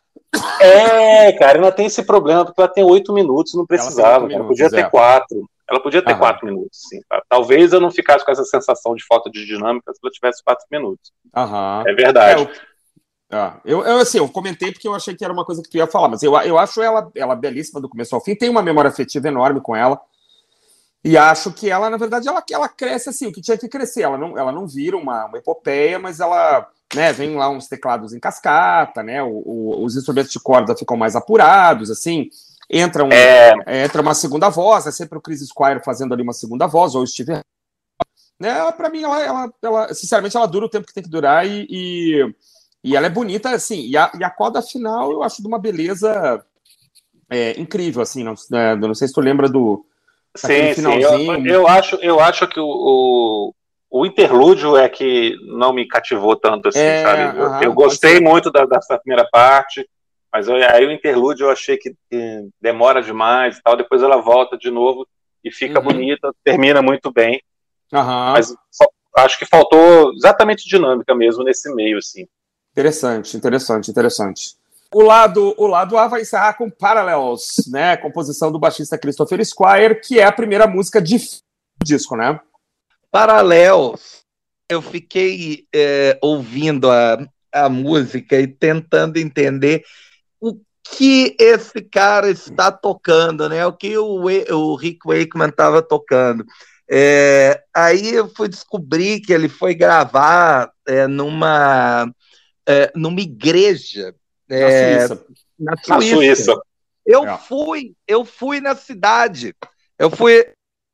[0.61, 4.27] É, cara, ela tem esse problema, porque ela tem oito minutos, não precisava.
[4.27, 4.91] Ela, ela podia ter é.
[4.91, 5.49] quatro.
[5.69, 6.19] Ela podia ter Aham.
[6.19, 7.01] quatro minutos, sim.
[7.09, 7.23] Tá?
[7.29, 10.67] Talvez eu não ficasse com essa sensação de falta de dinâmica se ela tivesse quatro
[10.71, 11.11] minutos.
[11.35, 11.85] Aham.
[11.87, 12.43] É verdade.
[12.43, 12.51] É, eu,
[13.35, 15.77] ah, eu, eu, assim, eu comentei porque eu achei que era uma coisa que tu
[15.77, 18.63] ia falar, mas eu, eu acho ela, ela belíssima do começo ao fim, tem uma
[18.63, 20.01] memória afetiva enorme com ela.
[21.05, 24.03] E acho que ela, na verdade, ela, ela cresce assim, o que tinha que crescer.
[24.03, 28.15] Ela não, ela não vira uma, uma epopeia, mas ela né, vem lá uns teclados
[28.15, 32.29] em cascata, né, o, o, os instrumentos de corda ficam mais apurados, assim,
[32.71, 33.85] entra, um, é...
[33.85, 37.03] entra uma segunda voz, é sempre o Chris Squire fazendo ali uma segunda voz, ou
[37.03, 37.41] o Steve
[38.39, 41.47] né, para mim, ela, ela, ela, sinceramente, ela dura o tempo que tem que durar
[41.47, 42.35] e, e,
[42.85, 45.59] e ela é bonita, assim, e a, e a coda final eu acho de uma
[45.59, 46.45] beleza
[47.31, 49.85] é, incrível, assim, não, né, não sei se tu lembra do
[50.37, 53.55] sim, sim, eu, eu, acho, eu acho que o, o
[53.97, 57.39] o interlúdio é que não me cativou tanto assim, é, sabe?
[57.39, 59.89] Eu, eu gostei muito da, dessa primeira parte,
[60.33, 64.17] mas eu, aí o interlúdio eu achei que, que, demora demais e tal, depois ela
[64.17, 65.07] volta de novo
[65.45, 65.85] e fica uhum.
[65.85, 67.41] bonita, termina muito bem.
[67.93, 68.33] Uhum.
[68.33, 68.53] Mas
[69.17, 72.27] acho que faltou exatamente dinâmica mesmo nesse meio, assim.
[72.75, 74.57] Interessante, interessante, interessante.
[74.93, 77.97] O lado, o lado A vai encerrar com Parallels, né?
[77.97, 81.17] Composição do baixista Christopher Squire, que é a primeira música de
[81.85, 82.39] disco, né?
[83.15, 84.25] paralelos.
[84.69, 89.85] Eu fiquei é, ouvindo a, a música e tentando entender
[90.41, 93.65] o que esse cara está tocando, né?
[93.67, 96.45] O que o, o Rick Wakeman estava tocando.
[96.91, 102.13] É, aí eu fui descobrir que ele foi gravar é, numa,
[102.69, 104.15] é, numa igreja
[104.49, 105.27] é, na Suíça.
[105.59, 105.95] Na Suíça.
[105.95, 106.63] Na Suíça.
[107.05, 107.39] Eu é.
[107.39, 109.55] fui, eu fui na cidade.
[109.99, 110.47] Eu fui,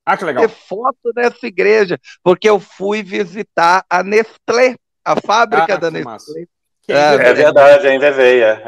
[0.04, 0.42] ah, que legal.
[0.42, 6.46] ter foto dessa igreja, porque eu fui visitar a Nestlé, a fábrica ah, da Nestlé.
[6.88, 8.62] É, é, verdade, é em Veveia.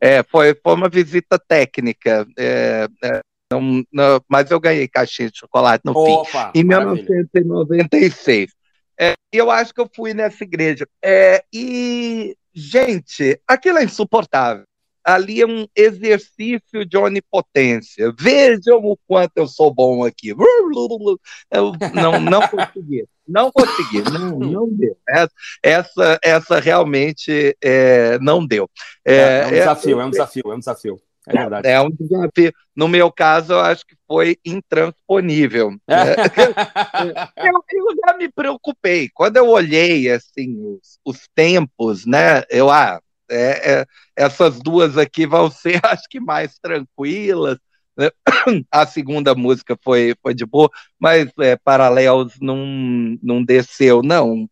[0.00, 0.18] É.
[0.18, 2.26] É, foi, foi uma visita técnica.
[2.38, 3.20] É, é,
[3.52, 7.26] não, não, mas eu ganhei caixinha de chocolate no Opa, fim, em maravilha.
[7.34, 8.52] 1996.
[9.00, 10.86] É, eu acho que eu fui nessa igreja.
[11.02, 14.64] É, e, gente, aquilo é insuportável
[15.04, 18.12] ali é um exercício de onipotência.
[18.18, 20.30] Vejam o quanto eu sou bom aqui.
[21.50, 23.04] Eu não, não consegui.
[23.26, 24.96] Não consegui, não, não deu.
[25.62, 28.68] Essa, essa realmente é, não deu.
[29.04, 31.02] É, é, um desafio, é, é um desafio, é um desafio.
[31.28, 31.68] É verdade.
[31.68, 32.52] É um desafio.
[32.74, 35.70] No meu caso, eu acho que foi intransponível.
[35.88, 36.14] Né?
[37.36, 39.08] eu, eu, já me preocupei.
[39.14, 42.42] Quando eu olhei assim os, os tempos, né?
[42.50, 47.58] Eu ah, é, é, essas duas aqui vão ser, acho que, mais tranquilas.
[47.96, 48.10] Né?
[48.70, 54.48] A segunda música foi, foi de boa, mas é, Paralelos não, não desceu, não.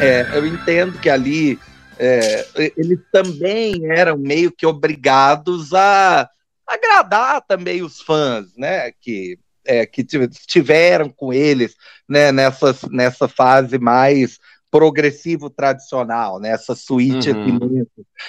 [0.00, 1.58] É, eu entendo que ali
[1.98, 6.28] é, eles também eram meio que obrigados a
[6.66, 8.92] agradar também os fãs, né?
[9.00, 11.74] Que, é, que estiveram com eles
[12.08, 14.38] né, nessa, nessa fase mais
[14.70, 17.86] progressivo tradicional, nessa né, suíte uhum.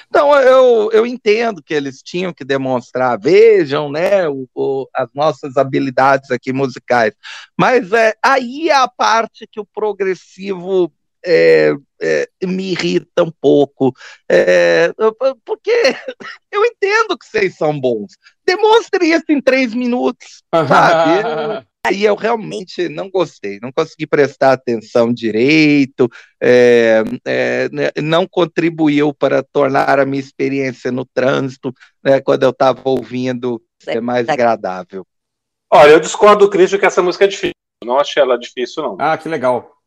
[0.07, 5.57] Então eu, eu entendo que eles tinham que demonstrar, vejam, né, o, o, as nossas
[5.57, 7.13] habilidades aqui musicais,
[7.57, 10.91] mas é, aí é a parte que o progressivo
[11.25, 13.93] é, é, me irrita um pouco,
[14.29, 14.91] é,
[15.45, 15.71] porque
[16.51, 18.13] eu entendo que vocês são bons.
[18.45, 21.65] Demonstre isso em três minutos, sabe?
[21.85, 26.09] aí eu realmente não gostei, não consegui prestar atenção direito,
[26.41, 32.51] é, é, né, não contribuiu para tornar a minha experiência no trânsito, né, quando eu
[32.51, 35.05] estava ouvindo, é mais agradável.
[35.71, 37.53] Olha, eu discordo do Cristo que essa música é difícil.
[37.83, 38.97] Não achei ela difícil, não.
[38.99, 39.78] Ah, que legal.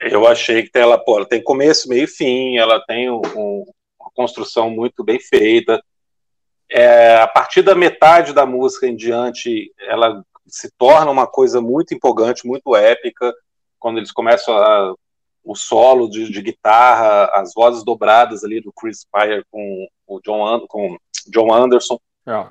[0.00, 3.64] Eu achei que ela, pô, ela tem começo, meio e fim, ela tem um, um,
[4.00, 5.82] uma construção muito bem feita.
[6.70, 11.94] É, a partir da metade da música em diante, ela se torna uma coisa muito
[11.94, 13.34] empolgante, muito épica,
[13.78, 14.94] quando eles começam a,
[15.44, 20.66] o solo de, de, guitarra, as vozes dobradas ali do Chris Spire com o John,
[20.66, 20.98] com
[21.28, 21.98] John Anderson.
[22.26, 22.46] É.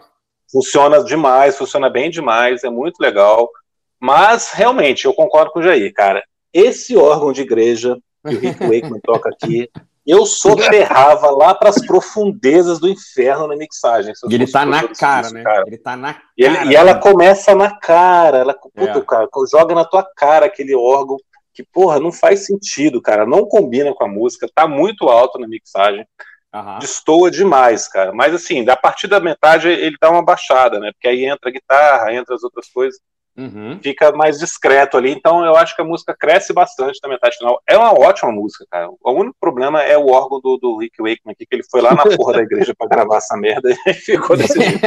[0.52, 3.50] Funciona demais, funciona bem demais, é muito legal.
[4.00, 6.24] Mas, realmente, eu concordo com o Jair, cara.
[6.60, 9.70] Esse órgão de igreja que o Rick Wakeman toca aqui
[10.08, 14.14] eu soterrava lá para as profundezas do inferno na mixagem.
[14.30, 15.44] E ele tá na cara, né?
[15.44, 15.64] Cara.
[15.68, 16.26] Ele tá na cara.
[16.38, 19.02] E, ele, e ela começa na cara, ela puta, é.
[19.02, 21.18] cara, joga na tua cara aquele órgão
[21.54, 23.26] que, porra, não faz sentido, cara.
[23.26, 26.08] Não combina com a música, tá muito alto na mixagem.
[26.56, 26.80] Uhum.
[26.80, 28.14] Destoa demais, cara.
[28.14, 30.92] Mas assim, a partir da metade ele dá uma baixada, né?
[30.94, 32.98] Porque aí entra a guitarra, entra as outras coisas.
[33.38, 33.80] Uhum.
[33.84, 37.62] Fica mais discreto ali, então eu acho que a música cresce bastante na metade final.
[37.68, 38.90] É uma ótima música, cara.
[38.90, 41.94] O único problema é o órgão do, do Rick Wakeman aqui, que ele foi lá
[41.94, 44.82] na porra da igreja para gravar essa merda e ficou desse jeito.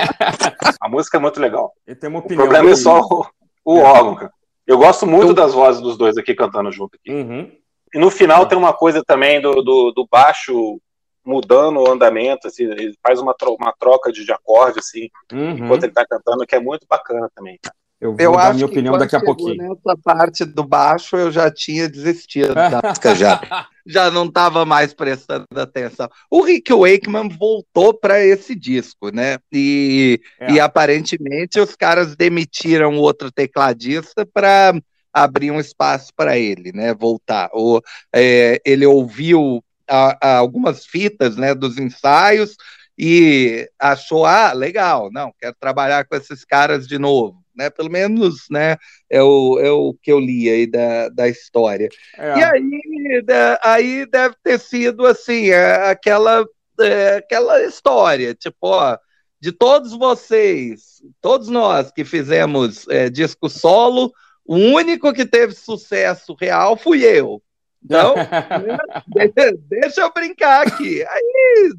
[0.81, 1.73] A música é muito legal.
[1.87, 3.27] o problema é só o,
[3.65, 3.83] o é.
[3.83, 4.33] órgão, cara.
[4.67, 5.35] Eu gosto muito eu...
[5.35, 6.97] das vozes dos dois aqui cantando junto.
[6.97, 7.13] Aqui.
[7.13, 7.53] Uhum.
[7.95, 8.49] E no final uhum.
[8.49, 10.81] tem uma coisa também do, do, do, baixo
[11.25, 15.51] mudando o andamento, assim, ele faz uma, tro uma troca de, de acorde, assim, uhum.
[15.51, 17.77] enquanto ele tá cantando, que é muito bacana também, cara.
[18.01, 19.57] Eu vou eu dar minha opinião daqui a pouquinho.
[19.57, 23.69] Nessa parte do baixo eu já tinha desistido da música já.
[23.87, 26.09] já não estava mais prestando atenção.
[26.31, 29.37] O Rick Wakeman voltou para esse disco, né?
[29.53, 30.53] E, é.
[30.53, 34.73] e aparentemente os caras demitiram outro tecladista para
[35.13, 36.95] abrir um espaço para ele, né?
[36.95, 37.51] Voltar.
[37.53, 37.83] O,
[38.15, 41.55] é, ele ouviu a, a algumas fitas, né?
[41.55, 42.57] Dos ensaios
[42.99, 47.71] e achou, ah, legal, não, quero trabalhar com esses caras de novo né?
[47.71, 48.77] Pelo menos, né?
[49.09, 51.89] É o, é o que eu li aí da, da história.
[52.17, 52.39] É.
[52.39, 56.45] E aí, da, aí deve ter sido assim, é, aquela,
[56.81, 58.99] é, aquela história, tipo, ó,
[59.41, 64.13] de todos vocês, todos nós que fizemos é, disco solo,
[64.45, 67.43] o único que teve sucesso real fui eu.
[67.83, 68.15] Então,
[69.15, 69.31] né,
[69.69, 71.03] deixa eu brincar aqui.
[71.03, 71.73] Aí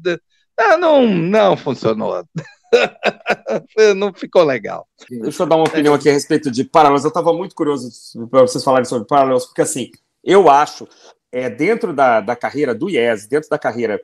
[0.78, 2.24] não, não funcionou.
[3.96, 4.86] não ficou legal.
[5.08, 7.04] Deixa eu dar uma opinião aqui a respeito de Paralelos.
[7.04, 7.90] Eu estava muito curioso
[8.28, 9.90] para vocês falarem sobre Paralelos, porque assim,
[10.24, 10.88] eu acho,
[11.30, 14.00] é, dentro da, da carreira do Yes, dentro da carreira.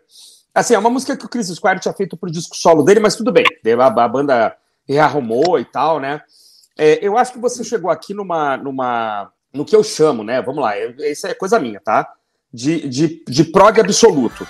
[0.55, 3.17] Assim, é uma música que o Chris Squire tinha feito pro disco solo dele, mas
[3.17, 3.45] tudo bem.
[3.79, 6.21] A, a banda rearrumou e tal, né?
[6.77, 9.33] É, eu acho que você chegou aqui numa, numa.
[9.53, 10.41] no que eu chamo, né?
[10.41, 12.09] Vamos lá, isso é coisa minha, tá?
[12.53, 14.47] De, de, de prog absoluto.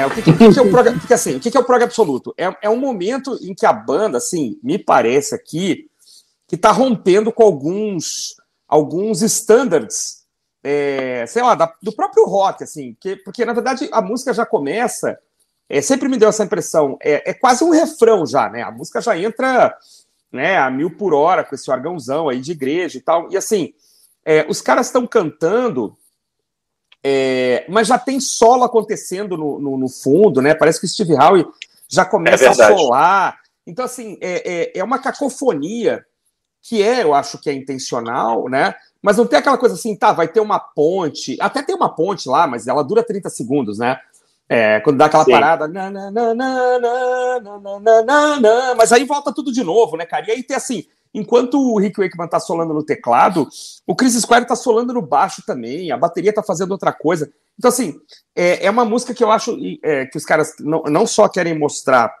[0.00, 0.06] Né?
[0.06, 2.34] O que, que, que, é o prog, porque, assim, o que, é o prog absoluto?
[2.36, 5.88] É, é um momento em que a banda, assim, me parece aqui,
[6.48, 8.34] que está rompendo com alguns
[8.70, 10.24] alguns standards,
[10.62, 14.46] é, sei lá, da, do próprio rock, assim, que, porque na verdade a música já
[14.46, 15.18] começa,
[15.68, 18.62] é, sempre me deu essa impressão, é, é, quase um refrão já, né?
[18.62, 19.76] A música já entra
[20.30, 23.74] né, a mil por hora com esse órgãozão aí de igreja e tal, e assim,
[24.24, 25.96] é, os caras estão cantando
[27.02, 30.54] é, mas já tem solo acontecendo no, no, no, fundo, né?
[30.54, 31.46] Parece que o Steve Howe
[31.88, 33.38] já começa é a solar.
[33.66, 36.04] Então, assim, é, é, é, uma cacofonia
[36.62, 38.74] que é, eu acho que é intencional, né?
[39.00, 41.38] Mas não tem aquela coisa assim, tá, vai ter uma ponte.
[41.40, 43.98] Até tem uma ponte lá, mas ela dura 30 segundos, né?
[44.46, 45.30] É, quando dá aquela Sim.
[45.30, 45.66] parada.
[45.68, 46.34] Na, na, na,
[48.76, 50.26] mas aí volta tudo de novo, né, cara?
[50.28, 53.48] E aí tem assim Enquanto o Rick Wakeman tá solando no teclado,
[53.86, 57.30] o Chris Squire tá solando no baixo também, a bateria tá fazendo outra coisa.
[57.58, 58.00] Então, assim,
[58.34, 61.58] é, é uma música que eu acho é, que os caras não, não só querem
[61.58, 62.14] mostrar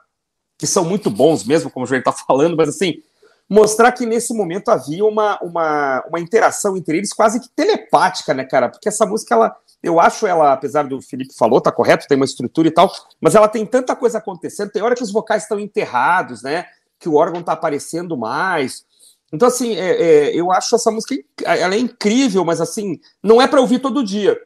[0.58, 3.02] que são muito bons mesmo, como o Joel tá falando, mas assim,
[3.48, 8.44] mostrar que nesse momento havia uma, uma, uma interação entre eles quase que telepática, né,
[8.44, 8.68] cara?
[8.68, 12.24] Porque essa música, ela, eu acho ela, apesar do Felipe falou, tá correto, tem uma
[12.24, 15.58] estrutura e tal, mas ela tem tanta coisa acontecendo, tem hora que os vocais estão
[15.58, 16.66] enterrados, né?
[17.00, 18.84] Que o órgão está aparecendo mais.
[19.32, 23.48] Então, assim, é, é, eu acho essa música ela é incrível, mas assim, não é
[23.48, 24.38] para ouvir todo dia.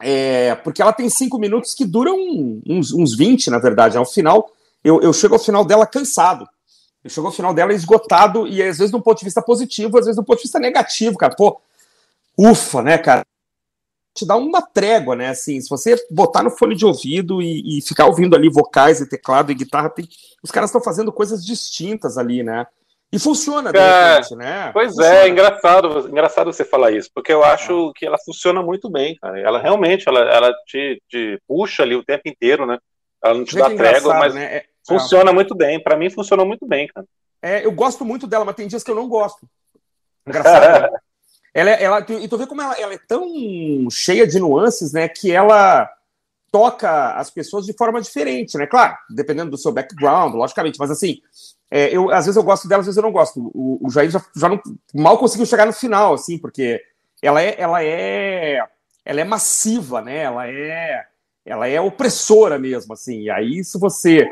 [0.00, 2.16] É, porque ela tem cinco minutos que duram
[2.66, 3.98] uns, uns 20, na verdade.
[3.98, 4.50] Ao final,
[4.82, 6.48] eu, eu chego ao final dela cansado.
[7.02, 10.06] Eu chego ao final dela esgotado, e às vezes, do ponto de vista positivo, às
[10.06, 11.34] vezes, do ponto de vista negativo, cara.
[11.34, 11.60] Pô,
[12.36, 13.24] ufa, né, cara?
[14.18, 15.28] Te dá uma trégua, né?
[15.28, 19.08] Assim, se você botar no fone de ouvido e, e ficar ouvindo ali vocais e
[19.08, 20.08] teclado e guitarra, tem...
[20.42, 22.66] os caras estão fazendo coisas distintas ali, né?
[23.12, 24.70] E funciona, de é, repente, né?
[24.72, 25.14] Pois funciona.
[25.14, 29.38] é, engraçado, engraçado você falar isso, porque eu acho que ela funciona muito bem, cara.
[29.38, 32.76] Ela realmente, ela, ela te, te puxa ali o tempo inteiro, né?
[33.22, 34.56] Ela não te dá trégua, mas né?
[34.56, 35.32] é, funciona é.
[35.32, 35.80] muito bem.
[35.80, 37.06] Para mim, funcionou muito bem, cara.
[37.40, 39.48] É, eu gosto muito dela, mas tem dias que eu não gosto.
[40.26, 40.82] Engraçado.
[40.82, 40.98] né?
[41.58, 45.08] ela, é, ela, e tu vê como ela, ela é tão cheia de nuances, né?
[45.08, 45.88] Que ela
[46.52, 48.66] toca as pessoas de forma diferente, né?
[48.66, 51.20] Claro, dependendo do seu background, logicamente, mas assim,
[51.68, 53.50] é, eu, às vezes eu gosto dela, às vezes eu não gosto.
[53.52, 54.60] O, o Jair já, já não,
[54.94, 56.80] mal conseguiu chegar no final, assim, porque
[57.20, 58.62] ela é, ela é,
[59.04, 60.18] ela é massiva, né?
[60.18, 61.06] Ela é,
[61.44, 63.22] ela é opressora mesmo, assim.
[63.22, 64.24] E aí, se você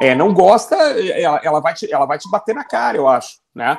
[0.00, 3.40] é, não gosta, ela, ela, vai te, ela vai te bater na cara, eu acho,
[3.54, 3.78] né?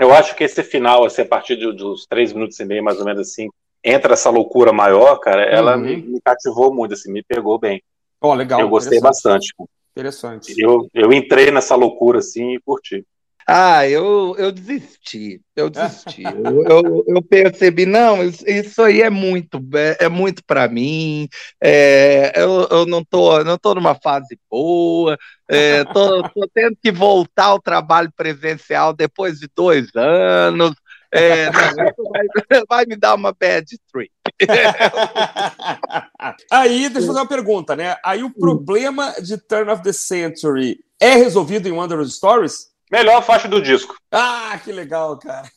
[0.00, 2.98] Eu acho que esse final, assim, a partir de, dos três minutos e meio, mais
[2.98, 3.48] ou menos assim,
[3.84, 5.82] entra essa loucura maior, cara, ela uhum.
[5.82, 7.82] me, me, cativou muito, assim, me pegou bem.
[8.20, 8.60] Oh, legal.
[8.60, 9.54] Eu gostei bastante.
[9.94, 10.54] Interessante.
[10.56, 13.04] Eu, eu entrei nessa loucura assim e curti.
[13.46, 16.22] Ah, eu, eu desisti, eu desisti.
[16.22, 21.28] eu, eu, eu, percebi, não, isso aí é muito, é, é muito para mim.
[21.60, 25.18] É, eu, eu não tô, não tô numa fase boa.
[25.48, 30.72] É, tô, tô tendo que voltar ao trabalho presencial depois de dois anos.
[31.12, 31.74] É, vai,
[32.68, 34.12] vai, me dar uma bad trip.
[36.52, 37.96] Aí, deixa eu fazer uma pergunta, né?
[38.04, 42.70] Aí o problema de Turn of the Century é resolvido em Wondrous Stories?
[42.90, 43.96] Melhor faixa do disco.
[44.10, 45.48] Ah, que legal, cara.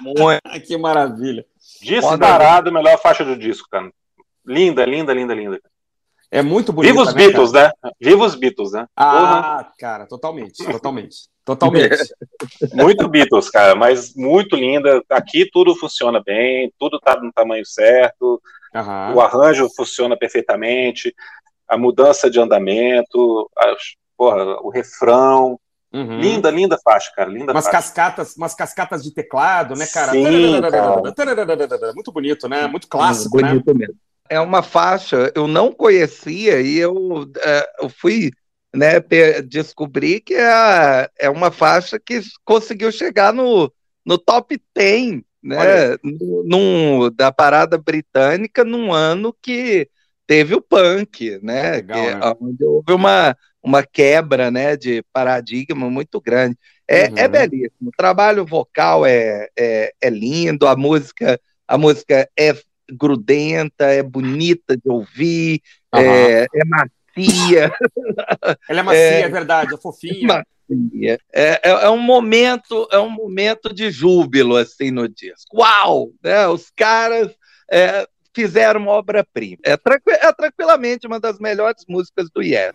[0.00, 0.40] Muito.
[0.66, 1.46] que maravilha.
[1.80, 3.90] Disparado, melhor faixa do disco, cara.
[4.44, 5.60] Linda, linda, linda, linda.
[6.32, 6.92] É muito bonito.
[6.92, 7.74] Viva os né, Beatles, cara?
[7.82, 7.90] né?
[8.00, 8.86] Viva os Beatles, né?
[8.96, 9.72] Ah, Porra.
[9.78, 11.16] cara, totalmente, totalmente.
[11.42, 11.96] Totalmente.
[12.74, 15.02] muito Beatles, cara, mas muito linda.
[15.10, 18.40] Aqui tudo funciona bem, tudo tá no tamanho certo,
[18.72, 19.14] uhum.
[19.14, 21.12] o arranjo funciona perfeitamente,
[21.66, 23.74] a mudança de andamento, a,
[24.16, 25.58] porra, o refrão.
[25.92, 26.20] Uhum.
[26.20, 27.28] Linda, linda faixa, cara.
[27.28, 27.78] Linda umas faixa.
[27.78, 30.12] cascatas, umas cascatas de teclado, né, cara?
[30.12, 31.92] Sim, cara.
[31.94, 32.66] Muito bonito, né?
[32.66, 33.86] Muito clássico, bonito né?
[33.86, 33.94] Mesmo.
[34.28, 37.28] É uma faixa, eu não conhecia e eu,
[37.82, 38.30] eu fui
[38.72, 39.00] né,
[39.44, 43.72] descobrir que é, é uma faixa que conseguiu chegar no,
[44.06, 45.96] no top 10 né,
[46.44, 49.88] num, da parada britânica num ano que
[50.26, 52.34] teve o punk, né, Legal, que, né?
[52.40, 56.56] onde houve uma, uma quebra né, de paradigma muito grande.
[56.88, 57.18] É, é uhum.
[57.18, 62.56] é belíssimo, o trabalho vocal é, é, é lindo, a música, a música é
[62.90, 65.60] grudenta, é bonita de ouvir,
[65.94, 66.00] uhum.
[66.00, 67.72] é, é macia.
[68.68, 70.26] Ela é macia, é, é verdade, é fofinha.
[70.26, 71.18] Macia.
[71.32, 75.58] É, é, é, um momento, é um momento de júbilo assim no disco.
[75.58, 76.10] Uau!
[76.22, 76.46] Né?
[76.46, 77.32] Os caras
[77.70, 79.58] é, fizeram uma obra-prima.
[79.64, 82.74] É, tranqu é tranquilamente uma das melhores músicas do Yes.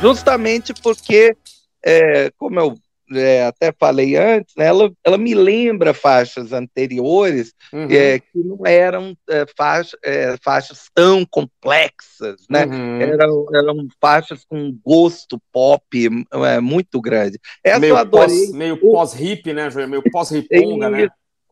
[0.00, 1.36] Justamente porque,
[1.84, 2.74] é, como eu
[3.12, 7.88] é, até falei antes, né, ela, ela me lembra faixas anteriores uhum.
[7.90, 12.66] é, que não eram é, faixa, é, faixas tão complexas, né?
[12.66, 13.00] Uhum.
[13.00, 17.38] Eram, eram faixas com gosto pop é, muito grande.
[17.64, 19.68] Essa meio pós, meio pós-hip, né?
[19.86, 21.08] Meio pós-riponga, né?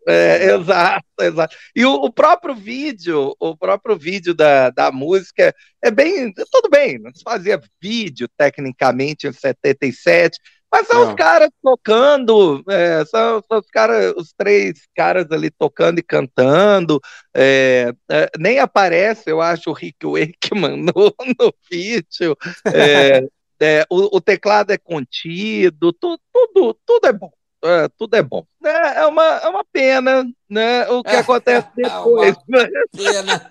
[0.08, 1.56] É, exato, exato.
[1.76, 6.32] E o, o, próprio vídeo, o próprio vídeo da, da música é bem.
[6.50, 10.38] Tudo bem, não se fazia vídeo tecnicamente em 77,
[10.72, 11.08] mas são não.
[11.10, 17.00] os caras tocando, é, são, são, os caras, os três caras ali tocando e cantando.
[17.36, 22.34] É, é, nem aparece, eu acho, o Rick Wakeman no, no vídeo.
[22.64, 23.28] É,
[23.60, 27.30] é, o, o, teclado é contido, tu, tudo, tudo é bom
[27.64, 28.46] é, tudo é bom.
[28.64, 32.36] É, é, uma, é uma pena né, o que é, acontece é depois.
[32.36, 33.50] É uma pena.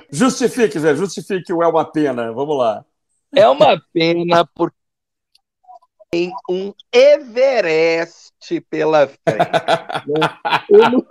[0.10, 2.32] justifique, Zé, justifique o é uma pena.
[2.32, 2.84] Vamos lá.
[3.34, 4.76] É uma pena porque
[6.10, 8.32] tem um Everest
[8.70, 9.50] pela frente.
[10.70, 11.06] uma,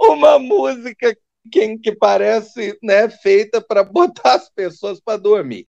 [0.00, 1.16] uma música
[1.50, 5.66] que, que parece né, feita para botar as pessoas para dormir.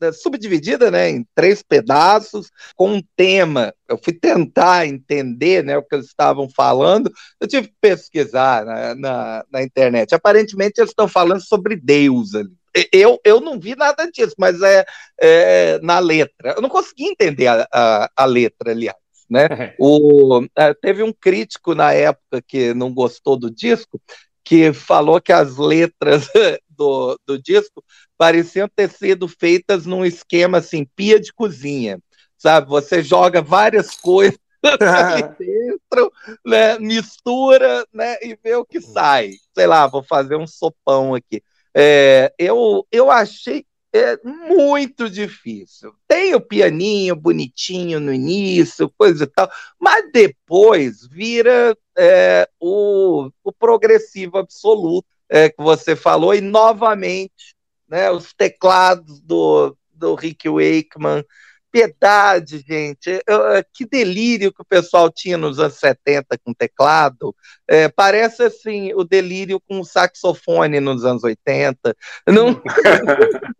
[0.00, 3.74] É subdividida né, em três pedaços, com um tema.
[3.88, 8.94] Eu fui tentar entender né, o que eles estavam falando, eu tive que pesquisar na,
[8.94, 10.14] na, na internet.
[10.14, 12.50] Aparentemente, eles estão falando sobre Deus ali.
[12.92, 14.84] Eu, eu não vi nada disso, mas é,
[15.20, 16.54] é na letra.
[16.56, 18.96] Eu não consegui entender a, a, a letra, aliás.
[19.28, 19.46] Né?
[19.78, 24.00] O, é, teve um crítico na época que não gostou do disco,
[24.44, 26.28] que falou que as letras
[26.80, 27.84] do, do disco
[28.16, 32.00] pareciam ter sido feitas num esquema assim, pia de cozinha,
[32.38, 32.70] sabe?
[32.70, 36.10] Você joga várias coisas ali dentro,
[36.44, 36.78] né?
[36.78, 38.16] mistura né?
[38.22, 39.32] e vê o que sai.
[39.54, 41.42] Sei lá, vou fazer um sopão aqui.
[41.74, 45.92] É, eu, eu achei é muito difícil.
[46.06, 49.50] Tem o pianinho bonitinho no início, coisa e tal,
[49.80, 57.54] mas depois vira é, o, o, progressivo absoluto é, que você falou, e novamente
[57.88, 61.24] né, os teclados do, do Rick Wakeman.
[61.72, 63.22] Piedade, gente.
[63.24, 63.40] Eu,
[63.72, 67.32] que delírio que o pessoal tinha nos anos 70 com teclado.
[67.68, 71.94] É, parece assim o delírio com o saxofone nos anos 80.
[72.26, 72.60] Não,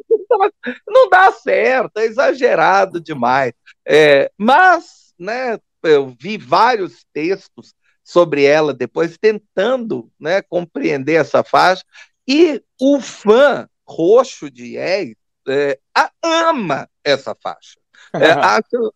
[0.88, 3.52] não dá certo, é exagerado demais.
[3.86, 7.74] É, mas, né, eu vi vários textos
[8.10, 11.84] sobre ela depois, tentando né, compreender essa faixa,
[12.26, 15.14] e o fã roxo de Yes
[15.48, 15.78] é,
[16.20, 17.78] ama essa faixa.
[18.12, 18.92] É, acho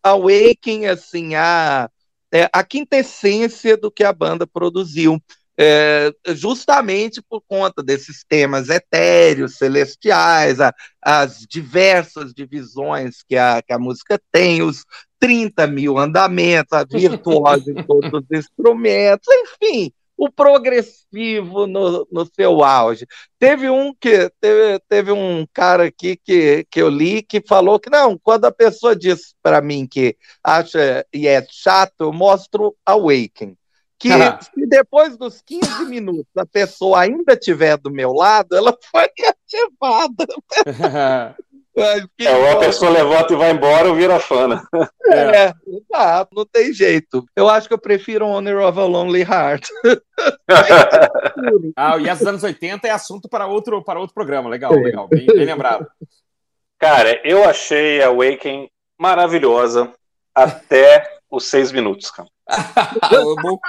[0.91, 1.89] assim, a,
[2.29, 5.17] é, a quintessência do que a banda produziu
[5.57, 13.71] é, justamente por conta desses temas etéreos, celestiais, a, as diversas divisões que a, que
[13.71, 14.83] a música tem, os
[15.25, 22.63] 30 mil andamentos, a virtuosa em todos os instrumentos, enfim, o progressivo no, no seu
[22.63, 23.07] auge.
[23.39, 27.89] Teve um que teve, teve um cara aqui que, que eu li que falou que
[27.89, 33.57] não, quando a pessoa diz para mim que acha e é chato, eu mostro Awaken
[33.97, 39.07] que se depois dos 15 minutos a pessoa ainda estiver do meu lado, ela foi
[39.27, 40.27] ativada.
[41.77, 44.63] É, ou a pessoa levanta e vai embora ou vira fã, né?
[45.11, 45.53] É,
[45.89, 47.25] tá, não tem jeito.
[47.35, 49.67] Eu acho que eu prefiro Honor of a Lonely Heart.
[51.75, 54.49] ah, e esses anos 80 é assunto para outro, para outro programa.
[54.49, 55.07] Legal, legal.
[55.09, 55.85] Bem, bem lembrado.
[56.79, 59.91] Cara, eu achei a Awaken maravilhosa
[60.33, 62.29] até os seis minutos, cara.
[63.43, 63.59] o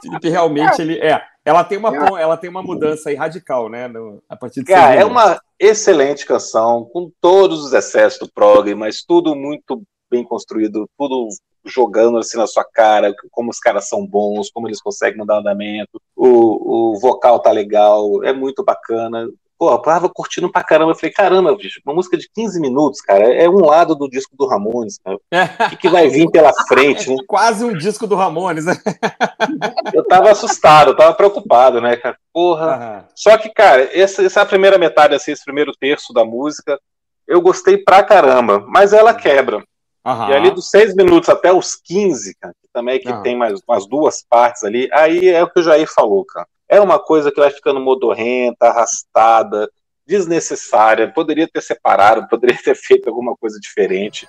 [0.00, 1.20] Felipe realmente ele é.
[1.46, 3.86] Ela tem uma ela tem uma mudança radical, né?
[3.86, 8.74] No, a partir de Cara, é uma excelente canção com todos os excessos do prog,
[8.74, 9.80] mas tudo muito
[10.10, 11.28] bem construído, tudo
[11.64, 15.38] jogando assim na sua cara, como os caras são bons, como eles conseguem mudar o
[15.38, 19.28] andamento, o, o vocal tá legal, é muito bacana
[19.58, 20.92] pô, eu tava curtindo pra caramba.
[20.92, 24.36] Eu falei, caramba, bicho, uma música de 15 minutos, cara, é um lado do disco
[24.36, 25.18] do Ramones, cara.
[25.66, 27.16] O que, que vai vir pela frente, né?
[27.26, 28.76] Quase um disco do Ramones, né?
[29.94, 32.16] Eu tava assustado, eu tava preocupado, né, cara?
[32.32, 32.76] Porra.
[32.76, 33.04] Uhum.
[33.14, 36.78] Só que, cara, essa, essa é a primeira metade, assim, esse primeiro terço da música,
[37.26, 39.58] eu gostei pra caramba, mas ela quebra.
[40.04, 40.28] Uhum.
[40.28, 43.22] E ali dos seis minutos até os 15, cara, que também é que uhum.
[43.22, 46.80] tem mais umas duas partes ali, aí é o que o Jair falou, cara é
[46.80, 49.70] uma coisa que vai ficando modorrenta, arrastada,
[50.06, 51.12] desnecessária.
[51.12, 54.28] Poderia ter separado, poderia ter feito alguma coisa diferente.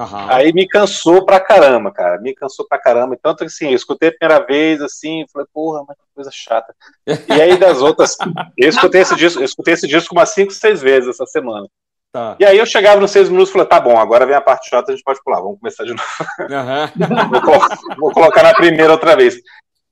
[0.00, 0.30] Uhum.
[0.30, 2.18] Aí me cansou pra caramba, cara.
[2.18, 3.18] Me cansou pra caramba.
[3.22, 6.74] Tanto que assim, eu escutei a primeira vez, assim, falei, porra, mas que coisa chata.
[7.06, 8.16] E aí das outras,
[8.56, 11.66] eu escutei esse disco, eu escutei esse disco umas 5, 6 vezes essa semana.
[12.10, 12.34] Tá.
[12.40, 14.68] E aí eu chegava nos seis minutos e falei, tá bom, agora vem a parte
[14.68, 16.02] chata, a gente pode pular, vamos começar de novo.
[16.40, 17.28] Uhum.
[17.30, 19.36] vou, colocar, vou, colocar, na primeira outra vez.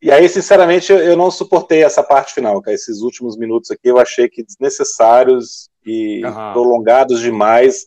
[0.02, 2.74] E aí, sinceramente, eu, eu não suportei essa parte final, cara.
[2.74, 6.52] Esses últimos minutos aqui eu achei que desnecessários e uhum.
[6.52, 7.86] prolongados demais.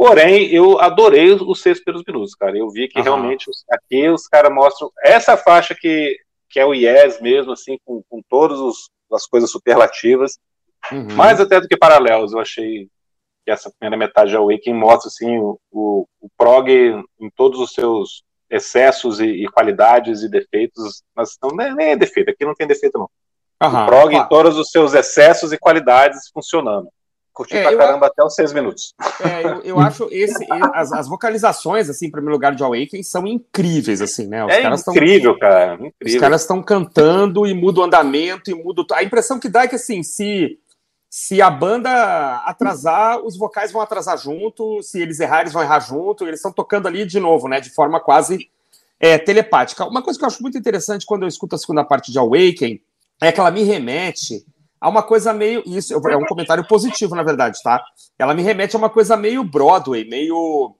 [0.00, 2.56] Porém, eu adorei os seis primeiros minutos, cara.
[2.56, 6.16] Eu vi que realmente aqui os caras mostram essa faixa que,
[6.48, 8.58] que é o Yes mesmo, assim, com, com todas
[9.12, 10.38] as coisas superlativas.
[10.90, 11.14] Uhum.
[11.14, 12.88] Mais até do que paralelos, eu achei
[13.44, 17.74] que essa primeira metade de Awakening mostra assim, o, o, o prog em todos os
[17.74, 22.66] seus excessos e, e qualidades e defeitos, mas não, nem é defeito, aqui não tem
[22.66, 23.10] defeito não.
[23.60, 26.88] Aham, o prog em todos os seus excessos e qualidades funcionando.
[27.40, 28.94] Curti é, pra caramba eu, até os seis minutos.
[29.18, 33.26] É, eu, eu acho esse, as, as, vocalizações, assim, em primeiro lugar, de Awakening são
[33.26, 34.44] incríveis, assim, né?
[34.44, 35.74] Os é caras incrível, tão, cara.
[35.74, 35.94] Incrível.
[36.06, 38.84] Os caras estão cantando e muda o andamento e muda.
[38.92, 40.58] A impressão que dá é que, assim, se,
[41.08, 45.80] se a banda atrasar, os vocais vão atrasar junto, se eles errarem, eles vão errar
[45.80, 47.58] junto, eles estão tocando ali de novo, né?
[47.58, 48.50] De forma quase
[48.98, 49.86] é, telepática.
[49.86, 52.80] Uma coisa que eu acho muito interessante quando eu escuto a segunda parte de Awakening
[53.22, 54.44] é que ela me remete
[54.80, 55.62] a uma coisa meio.
[55.66, 57.82] Isso é um comentário positivo, na verdade, tá?
[58.18, 60.74] Ela me remete a uma coisa meio Broadway, meio.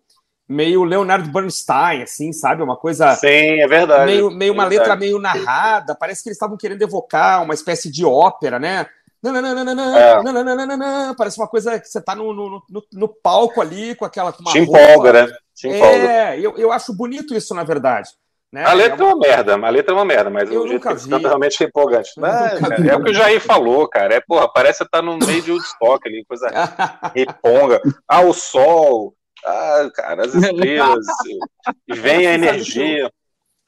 [0.49, 2.61] Meio Leonardo Bernstein, assim, sabe?
[2.61, 3.15] Uma coisa.
[3.15, 4.07] Sim, é verdade.
[4.07, 4.91] Meio, meio é uma verdade.
[4.91, 5.95] letra meio narrada.
[5.95, 8.85] Parece que eles estavam querendo evocar uma espécie de ópera, né?
[9.23, 11.15] É.
[11.15, 14.33] Parece uma coisa que você tá no, no, no, no palco ali com aquela.
[14.33, 15.33] Com uma Te empolga, né?
[15.55, 16.11] Te empolga.
[16.11, 18.11] É, eu, eu acho bonito isso, na verdade.
[18.53, 18.65] Né?
[18.65, 21.09] A letra é uma merda, a letra é uma merda, mas eu o jeito que
[21.09, 22.11] canta realmente é empolgante.
[22.17, 24.15] Não, cara, é o que o Jair falou, cara.
[24.15, 26.49] É, porra, parece que tá no meio de Woodstock ali, coisa
[27.15, 27.81] riponga.
[28.09, 31.07] Ah, o sol, ah, cara, as estrelas,
[31.89, 33.11] vem a energia.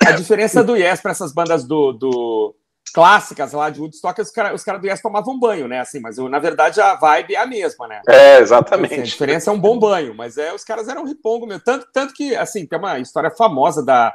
[0.04, 2.56] A diferença do Yes para essas bandas do, do,
[2.92, 5.80] clássicas lá de Woodstock, os caras os cara do Yes tomavam banho, né?
[5.80, 8.02] Assim, mas na verdade a vibe é a mesma, né?
[8.06, 8.94] É, exatamente.
[8.94, 11.62] Assim, a diferença é um bom banho, mas é, os caras eram ripongo mesmo.
[11.64, 14.14] Tanto, tanto que, assim, tem uma história famosa da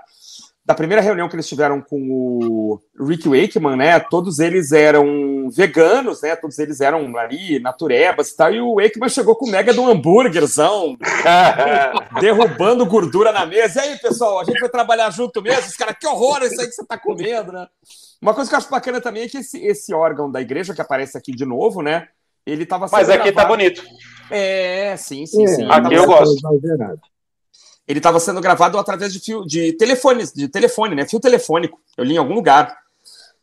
[0.68, 3.98] da primeira reunião que eles tiveram com o Rick Wakeman, né?
[4.02, 6.36] Todos eles eram veganos, né?
[6.36, 8.54] Todos eles eram ali naturebas e tal.
[8.54, 10.98] E o Wakeman chegou com mega de um hambúrguerzão,
[12.20, 13.80] derrubando gordura na mesa.
[13.80, 15.68] E aí, pessoal, a gente vai trabalhar junto mesmo?
[15.68, 17.66] Os caras, que horror isso aí que você tá comendo, né?
[18.22, 20.82] Uma coisa que eu acho bacana também é que esse, esse órgão da igreja que
[20.82, 22.10] aparece aqui de novo, né?
[22.46, 23.36] Ele tava Mas aqui tá gravado...
[23.36, 23.84] tá bonito.
[24.30, 25.72] É, sim, sim, é, sim.
[25.72, 26.36] Aqui eu gosto
[27.88, 31.08] ele estava sendo gravado através de fio de telefones, de telefone, né?
[31.08, 31.80] Fio telefônico.
[31.96, 32.78] Eu li em algum lugar.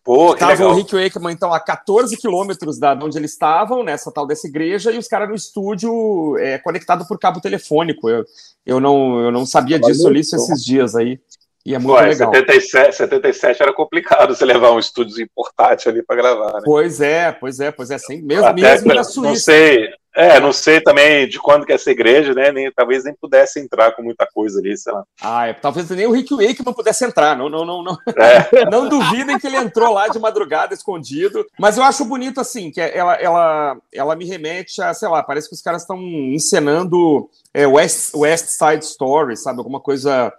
[0.04, 0.70] Pô, Tava legal.
[0.70, 4.92] o Rick Wakeman, então, a 14 quilômetros da onde eles estavam, nessa tal dessa igreja,
[4.92, 8.10] e os caras no estúdio é, conectado por cabo telefônico.
[8.10, 8.22] Eu,
[8.66, 11.18] eu, não, eu não sabia disso, eu li isso esses dias aí.
[11.64, 12.30] E é muito Ué, legal.
[12.32, 16.60] 77, 77 era complicado você levar um estúdio portátil ali para gravar, né?
[16.64, 18.20] Pois é, pois é, pois é, sim.
[18.20, 19.28] Mesmo, Até, mesmo na Suíça.
[19.28, 22.52] Não sei, é, não sei também de quando que é essa igreja, né?
[22.52, 25.04] Nem, talvez nem pudesse entrar com muita coisa ali, sei lá.
[25.20, 27.36] Ah, é, talvez nem o Rick Wake não pudesse entrar.
[27.36, 27.98] Não, não, não, não.
[28.16, 28.64] É.
[28.70, 31.44] não duvidem que ele entrou lá de madrugada escondido.
[31.58, 35.48] Mas eu acho bonito assim, que ela, ela, ela me remete a, sei lá, parece
[35.48, 39.58] que os caras estão encenando é, West, West Side Story, sabe?
[39.58, 40.32] Alguma coisa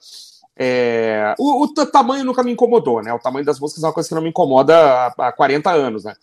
[0.57, 1.35] é...
[1.37, 3.13] O, o, tamanho nunca me incomodou, né?
[3.13, 6.03] O tamanho das músicas é uma coisa que não me incomoda há, há 40 anos,
[6.03, 6.13] né?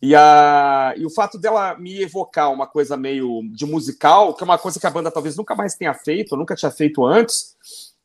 [0.00, 4.44] E, a, e o fato dela me evocar uma coisa meio de musical, que é
[4.44, 7.54] uma coisa que a banda talvez nunca mais tenha feito, nunca tinha feito antes,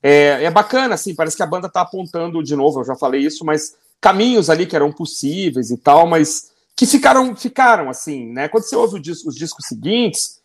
[0.03, 3.21] é, é bacana, assim, parece que a banda tá apontando de novo, eu já falei
[3.21, 8.47] isso, mas caminhos ali que eram possíveis e tal, mas que ficaram, ficaram assim, né?
[8.47, 10.39] Quando você ouve disco, os discos seguintes,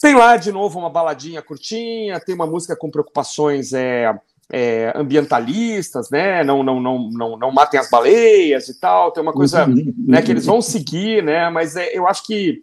[0.00, 4.18] tem lá de novo uma baladinha curtinha, tem uma música com preocupações é,
[4.50, 6.42] é, ambientalistas, né?
[6.42, 9.12] Não, não, não, não, não matem as baleias e tal.
[9.12, 11.50] Tem uma coisa né, que eles vão seguir, né?
[11.50, 12.60] Mas é, eu acho que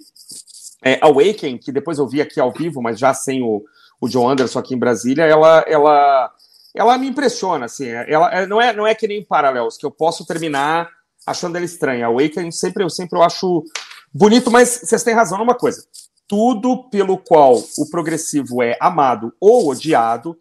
[0.84, 3.64] é, Awaken, que depois eu vi aqui ao vivo, mas já sem o,
[4.02, 6.32] o John Anderson aqui em Brasília, ela, ela,
[6.76, 7.88] ela me impressiona, assim.
[7.88, 10.90] Ela é, não é, não é que nem Paralelos, que eu posso terminar
[11.26, 12.08] achando ela estranha.
[12.08, 13.64] Awaken sempre eu sempre eu acho
[14.12, 15.84] bonito, mas vocês têm razão numa coisa.
[16.28, 20.36] Tudo pelo qual o progressivo é amado ou odiado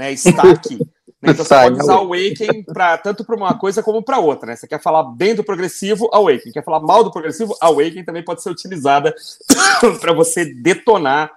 [0.00, 0.52] né?
[0.52, 0.76] Aqui.
[0.76, 0.86] Né?
[1.22, 4.46] Então você pode usar Awaken pra, tanto para uma coisa como para outra.
[4.46, 4.56] Né?
[4.56, 6.50] Você quer falar bem do progressivo, Awaken.
[6.50, 9.14] Quer falar mal do progressivo, Awaken também pode ser utilizada
[10.00, 11.30] para você detonar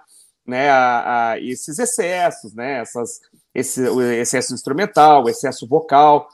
[0.46, 3.20] né, a, a, esses excessos, né, essas,
[3.54, 6.28] esse o excesso instrumental, o excesso vocal.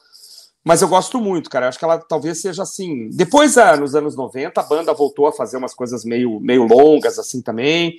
[0.65, 1.67] Mas eu gosto muito, cara.
[1.67, 3.09] Eu acho que ela talvez seja assim.
[3.11, 7.19] Depois, ah, nos anos 90, a banda voltou a fazer umas coisas meio, meio longas,
[7.19, 7.97] assim também.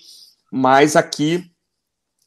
[0.52, 1.52] Mas aqui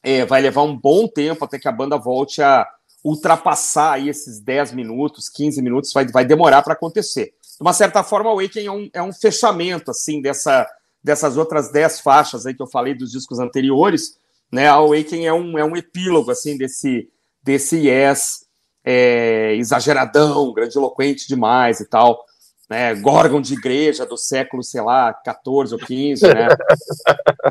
[0.05, 2.67] é, vai levar um bom tempo até que a banda volte a
[3.03, 7.33] ultrapassar aí esses 10 minutos, 15 minutos, vai, vai demorar para acontecer.
[7.41, 10.67] De uma certa forma, o Awakening é um, é um fechamento assim dessa,
[11.03, 14.19] dessas outras 10 faixas aí que eu falei dos discos anteriores.
[14.51, 14.67] Né?
[14.67, 17.09] A Awakening é um, é um epílogo assim desse,
[17.41, 18.45] desse Yes
[18.83, 22.23] é, exageradão, grandiloquente demais e tal
[22.69, 26.47] né, Gorgon de igreja do século, sei lá, 14 ou 15, né?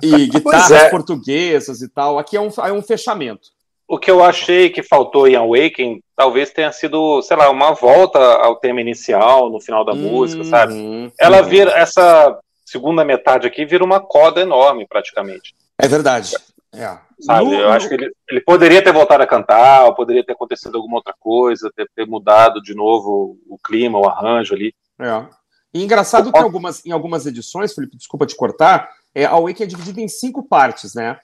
[0.02, 0.90] E guitarras é.
[0.90, 2.18] portuguesas e tal.
[2.18, 3.48] Aqui é um, é um fechamento.
[3.86, 8.18] O que eu achei que faltou em Awaken talvez tenha sido, sei lá, uma volta
[8.18, 11.12] ao tema inicial no final da uhum, música, sabe?
[11.20, 11.48] Ela uhum.
[11.48, 15.54] vira, essa segunda metade aqui vira uma coda enorme, praticamente.
[15.78, 16.34] É verdade.
[16.72, 16.98] É.
[17.20, 20.32] Sabe, no, eu acho que ele, ele, poderia ter voltado a cantar, ou poderia ter
[20.32, 24.74] acontecido alguma outra coisa, ter, ter mudado de novo o clima, o arranjo ali.
[25.00, 25.26] É.
[25.72, 29.66] E engraçado que algumas, em algumas edições, Felipe, desculpa te cortar, é, a Wake é
[29.66, 31.18] dividida em cinco partes, né?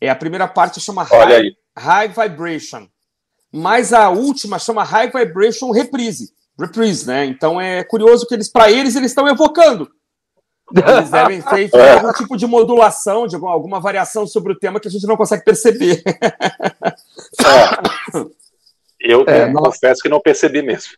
[0.00, 2.88] É, a primeira parte chama High, High Vibration,
[3.52, 7.24] mas a última chama High Vibration Reprise, reprise, né?
[7.26, 9.90] Então é curioso que eles, para eles, eles estão evocando
[10.72, 11.94] eles devem ter feito é.
[11.94, 15.16] algum tipo de modulação, de alguma, alguma, variação sobre o tema que a gente não
[15.16, 16.02] consegue perceber.
[16.06, 16.90] É.
[19.02, 20.92] Eu é, confesso que não percebi mesmo.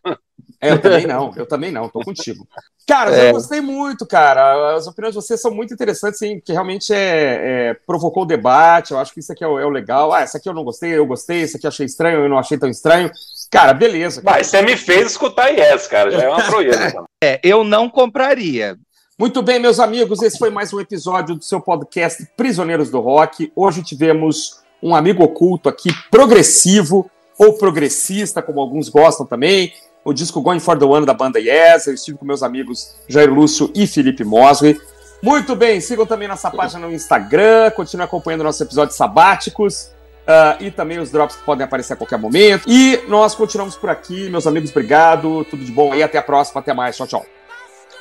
[0.63, 2.47] É, eu também não, eu também não, tô contigo.
[2.87, 3.29] Cara, é.
[3.29, 4.75] eu gostei muito, cara.
[4.75, 8.91] As opiniões de vocês são muito interessantes, sim, que realmente é, é, provocou o debate.
[8.91, 10.13] Eu acho que isso aqui é o, é o, legal.
[10.13, 12.39] Ah, esse aqui eu não gostei, eu gostei, esse aqui eu achei estranho, eu não
[12.39, 13.11] achei tão estranho.
[13.51, 14.21] Cara, beleza.
[14.21, 14.37] Cara.
[14.37, 16.11] Mas você me fez escutar Yes, cara.
[16.11, 17.05] Já é uma proeza.
[17.21, 18.77] é, eu não compraria.
[19.19, 23.51] Muito bem, meus amigos, esse foi mais um episódio do seu podcast Prisioneiros do Rock.
[23.53, 29.73] Hoje tivemos um amigo oculto aqui, progressivo ou progressista, como alguns gostam também.
[30.05, 31.87] O disco Going for the One da banda Yes.
[31.87, 34.79] Eu estive com meus amigos Jair Lúcio e Felipe Mosley.
[35.21, 39.93] Muito bem, sigam também nossa página no Instagram, continuem acompanhando nossos episódios sabáticos.
[40.23, 42.63] Uh, e também os drops que podem aparecer a qualquer momento.
[42.67, 46.59] E nós continuamos por aqui, meus amigos, obrigado, tudo de bom aí, até a próxima,
[46.59, 47.25] até mais, tchau, tchau.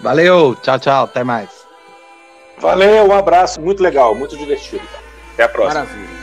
[0.00, 1.48] Valeu, tchau, tchau, até mais.
[2.58, 4.82] Valeu, um abraço, muito legal, muito divertido.
[5.34, 5.84] Até a próxima.
[5.84, 6.21] Maravilha.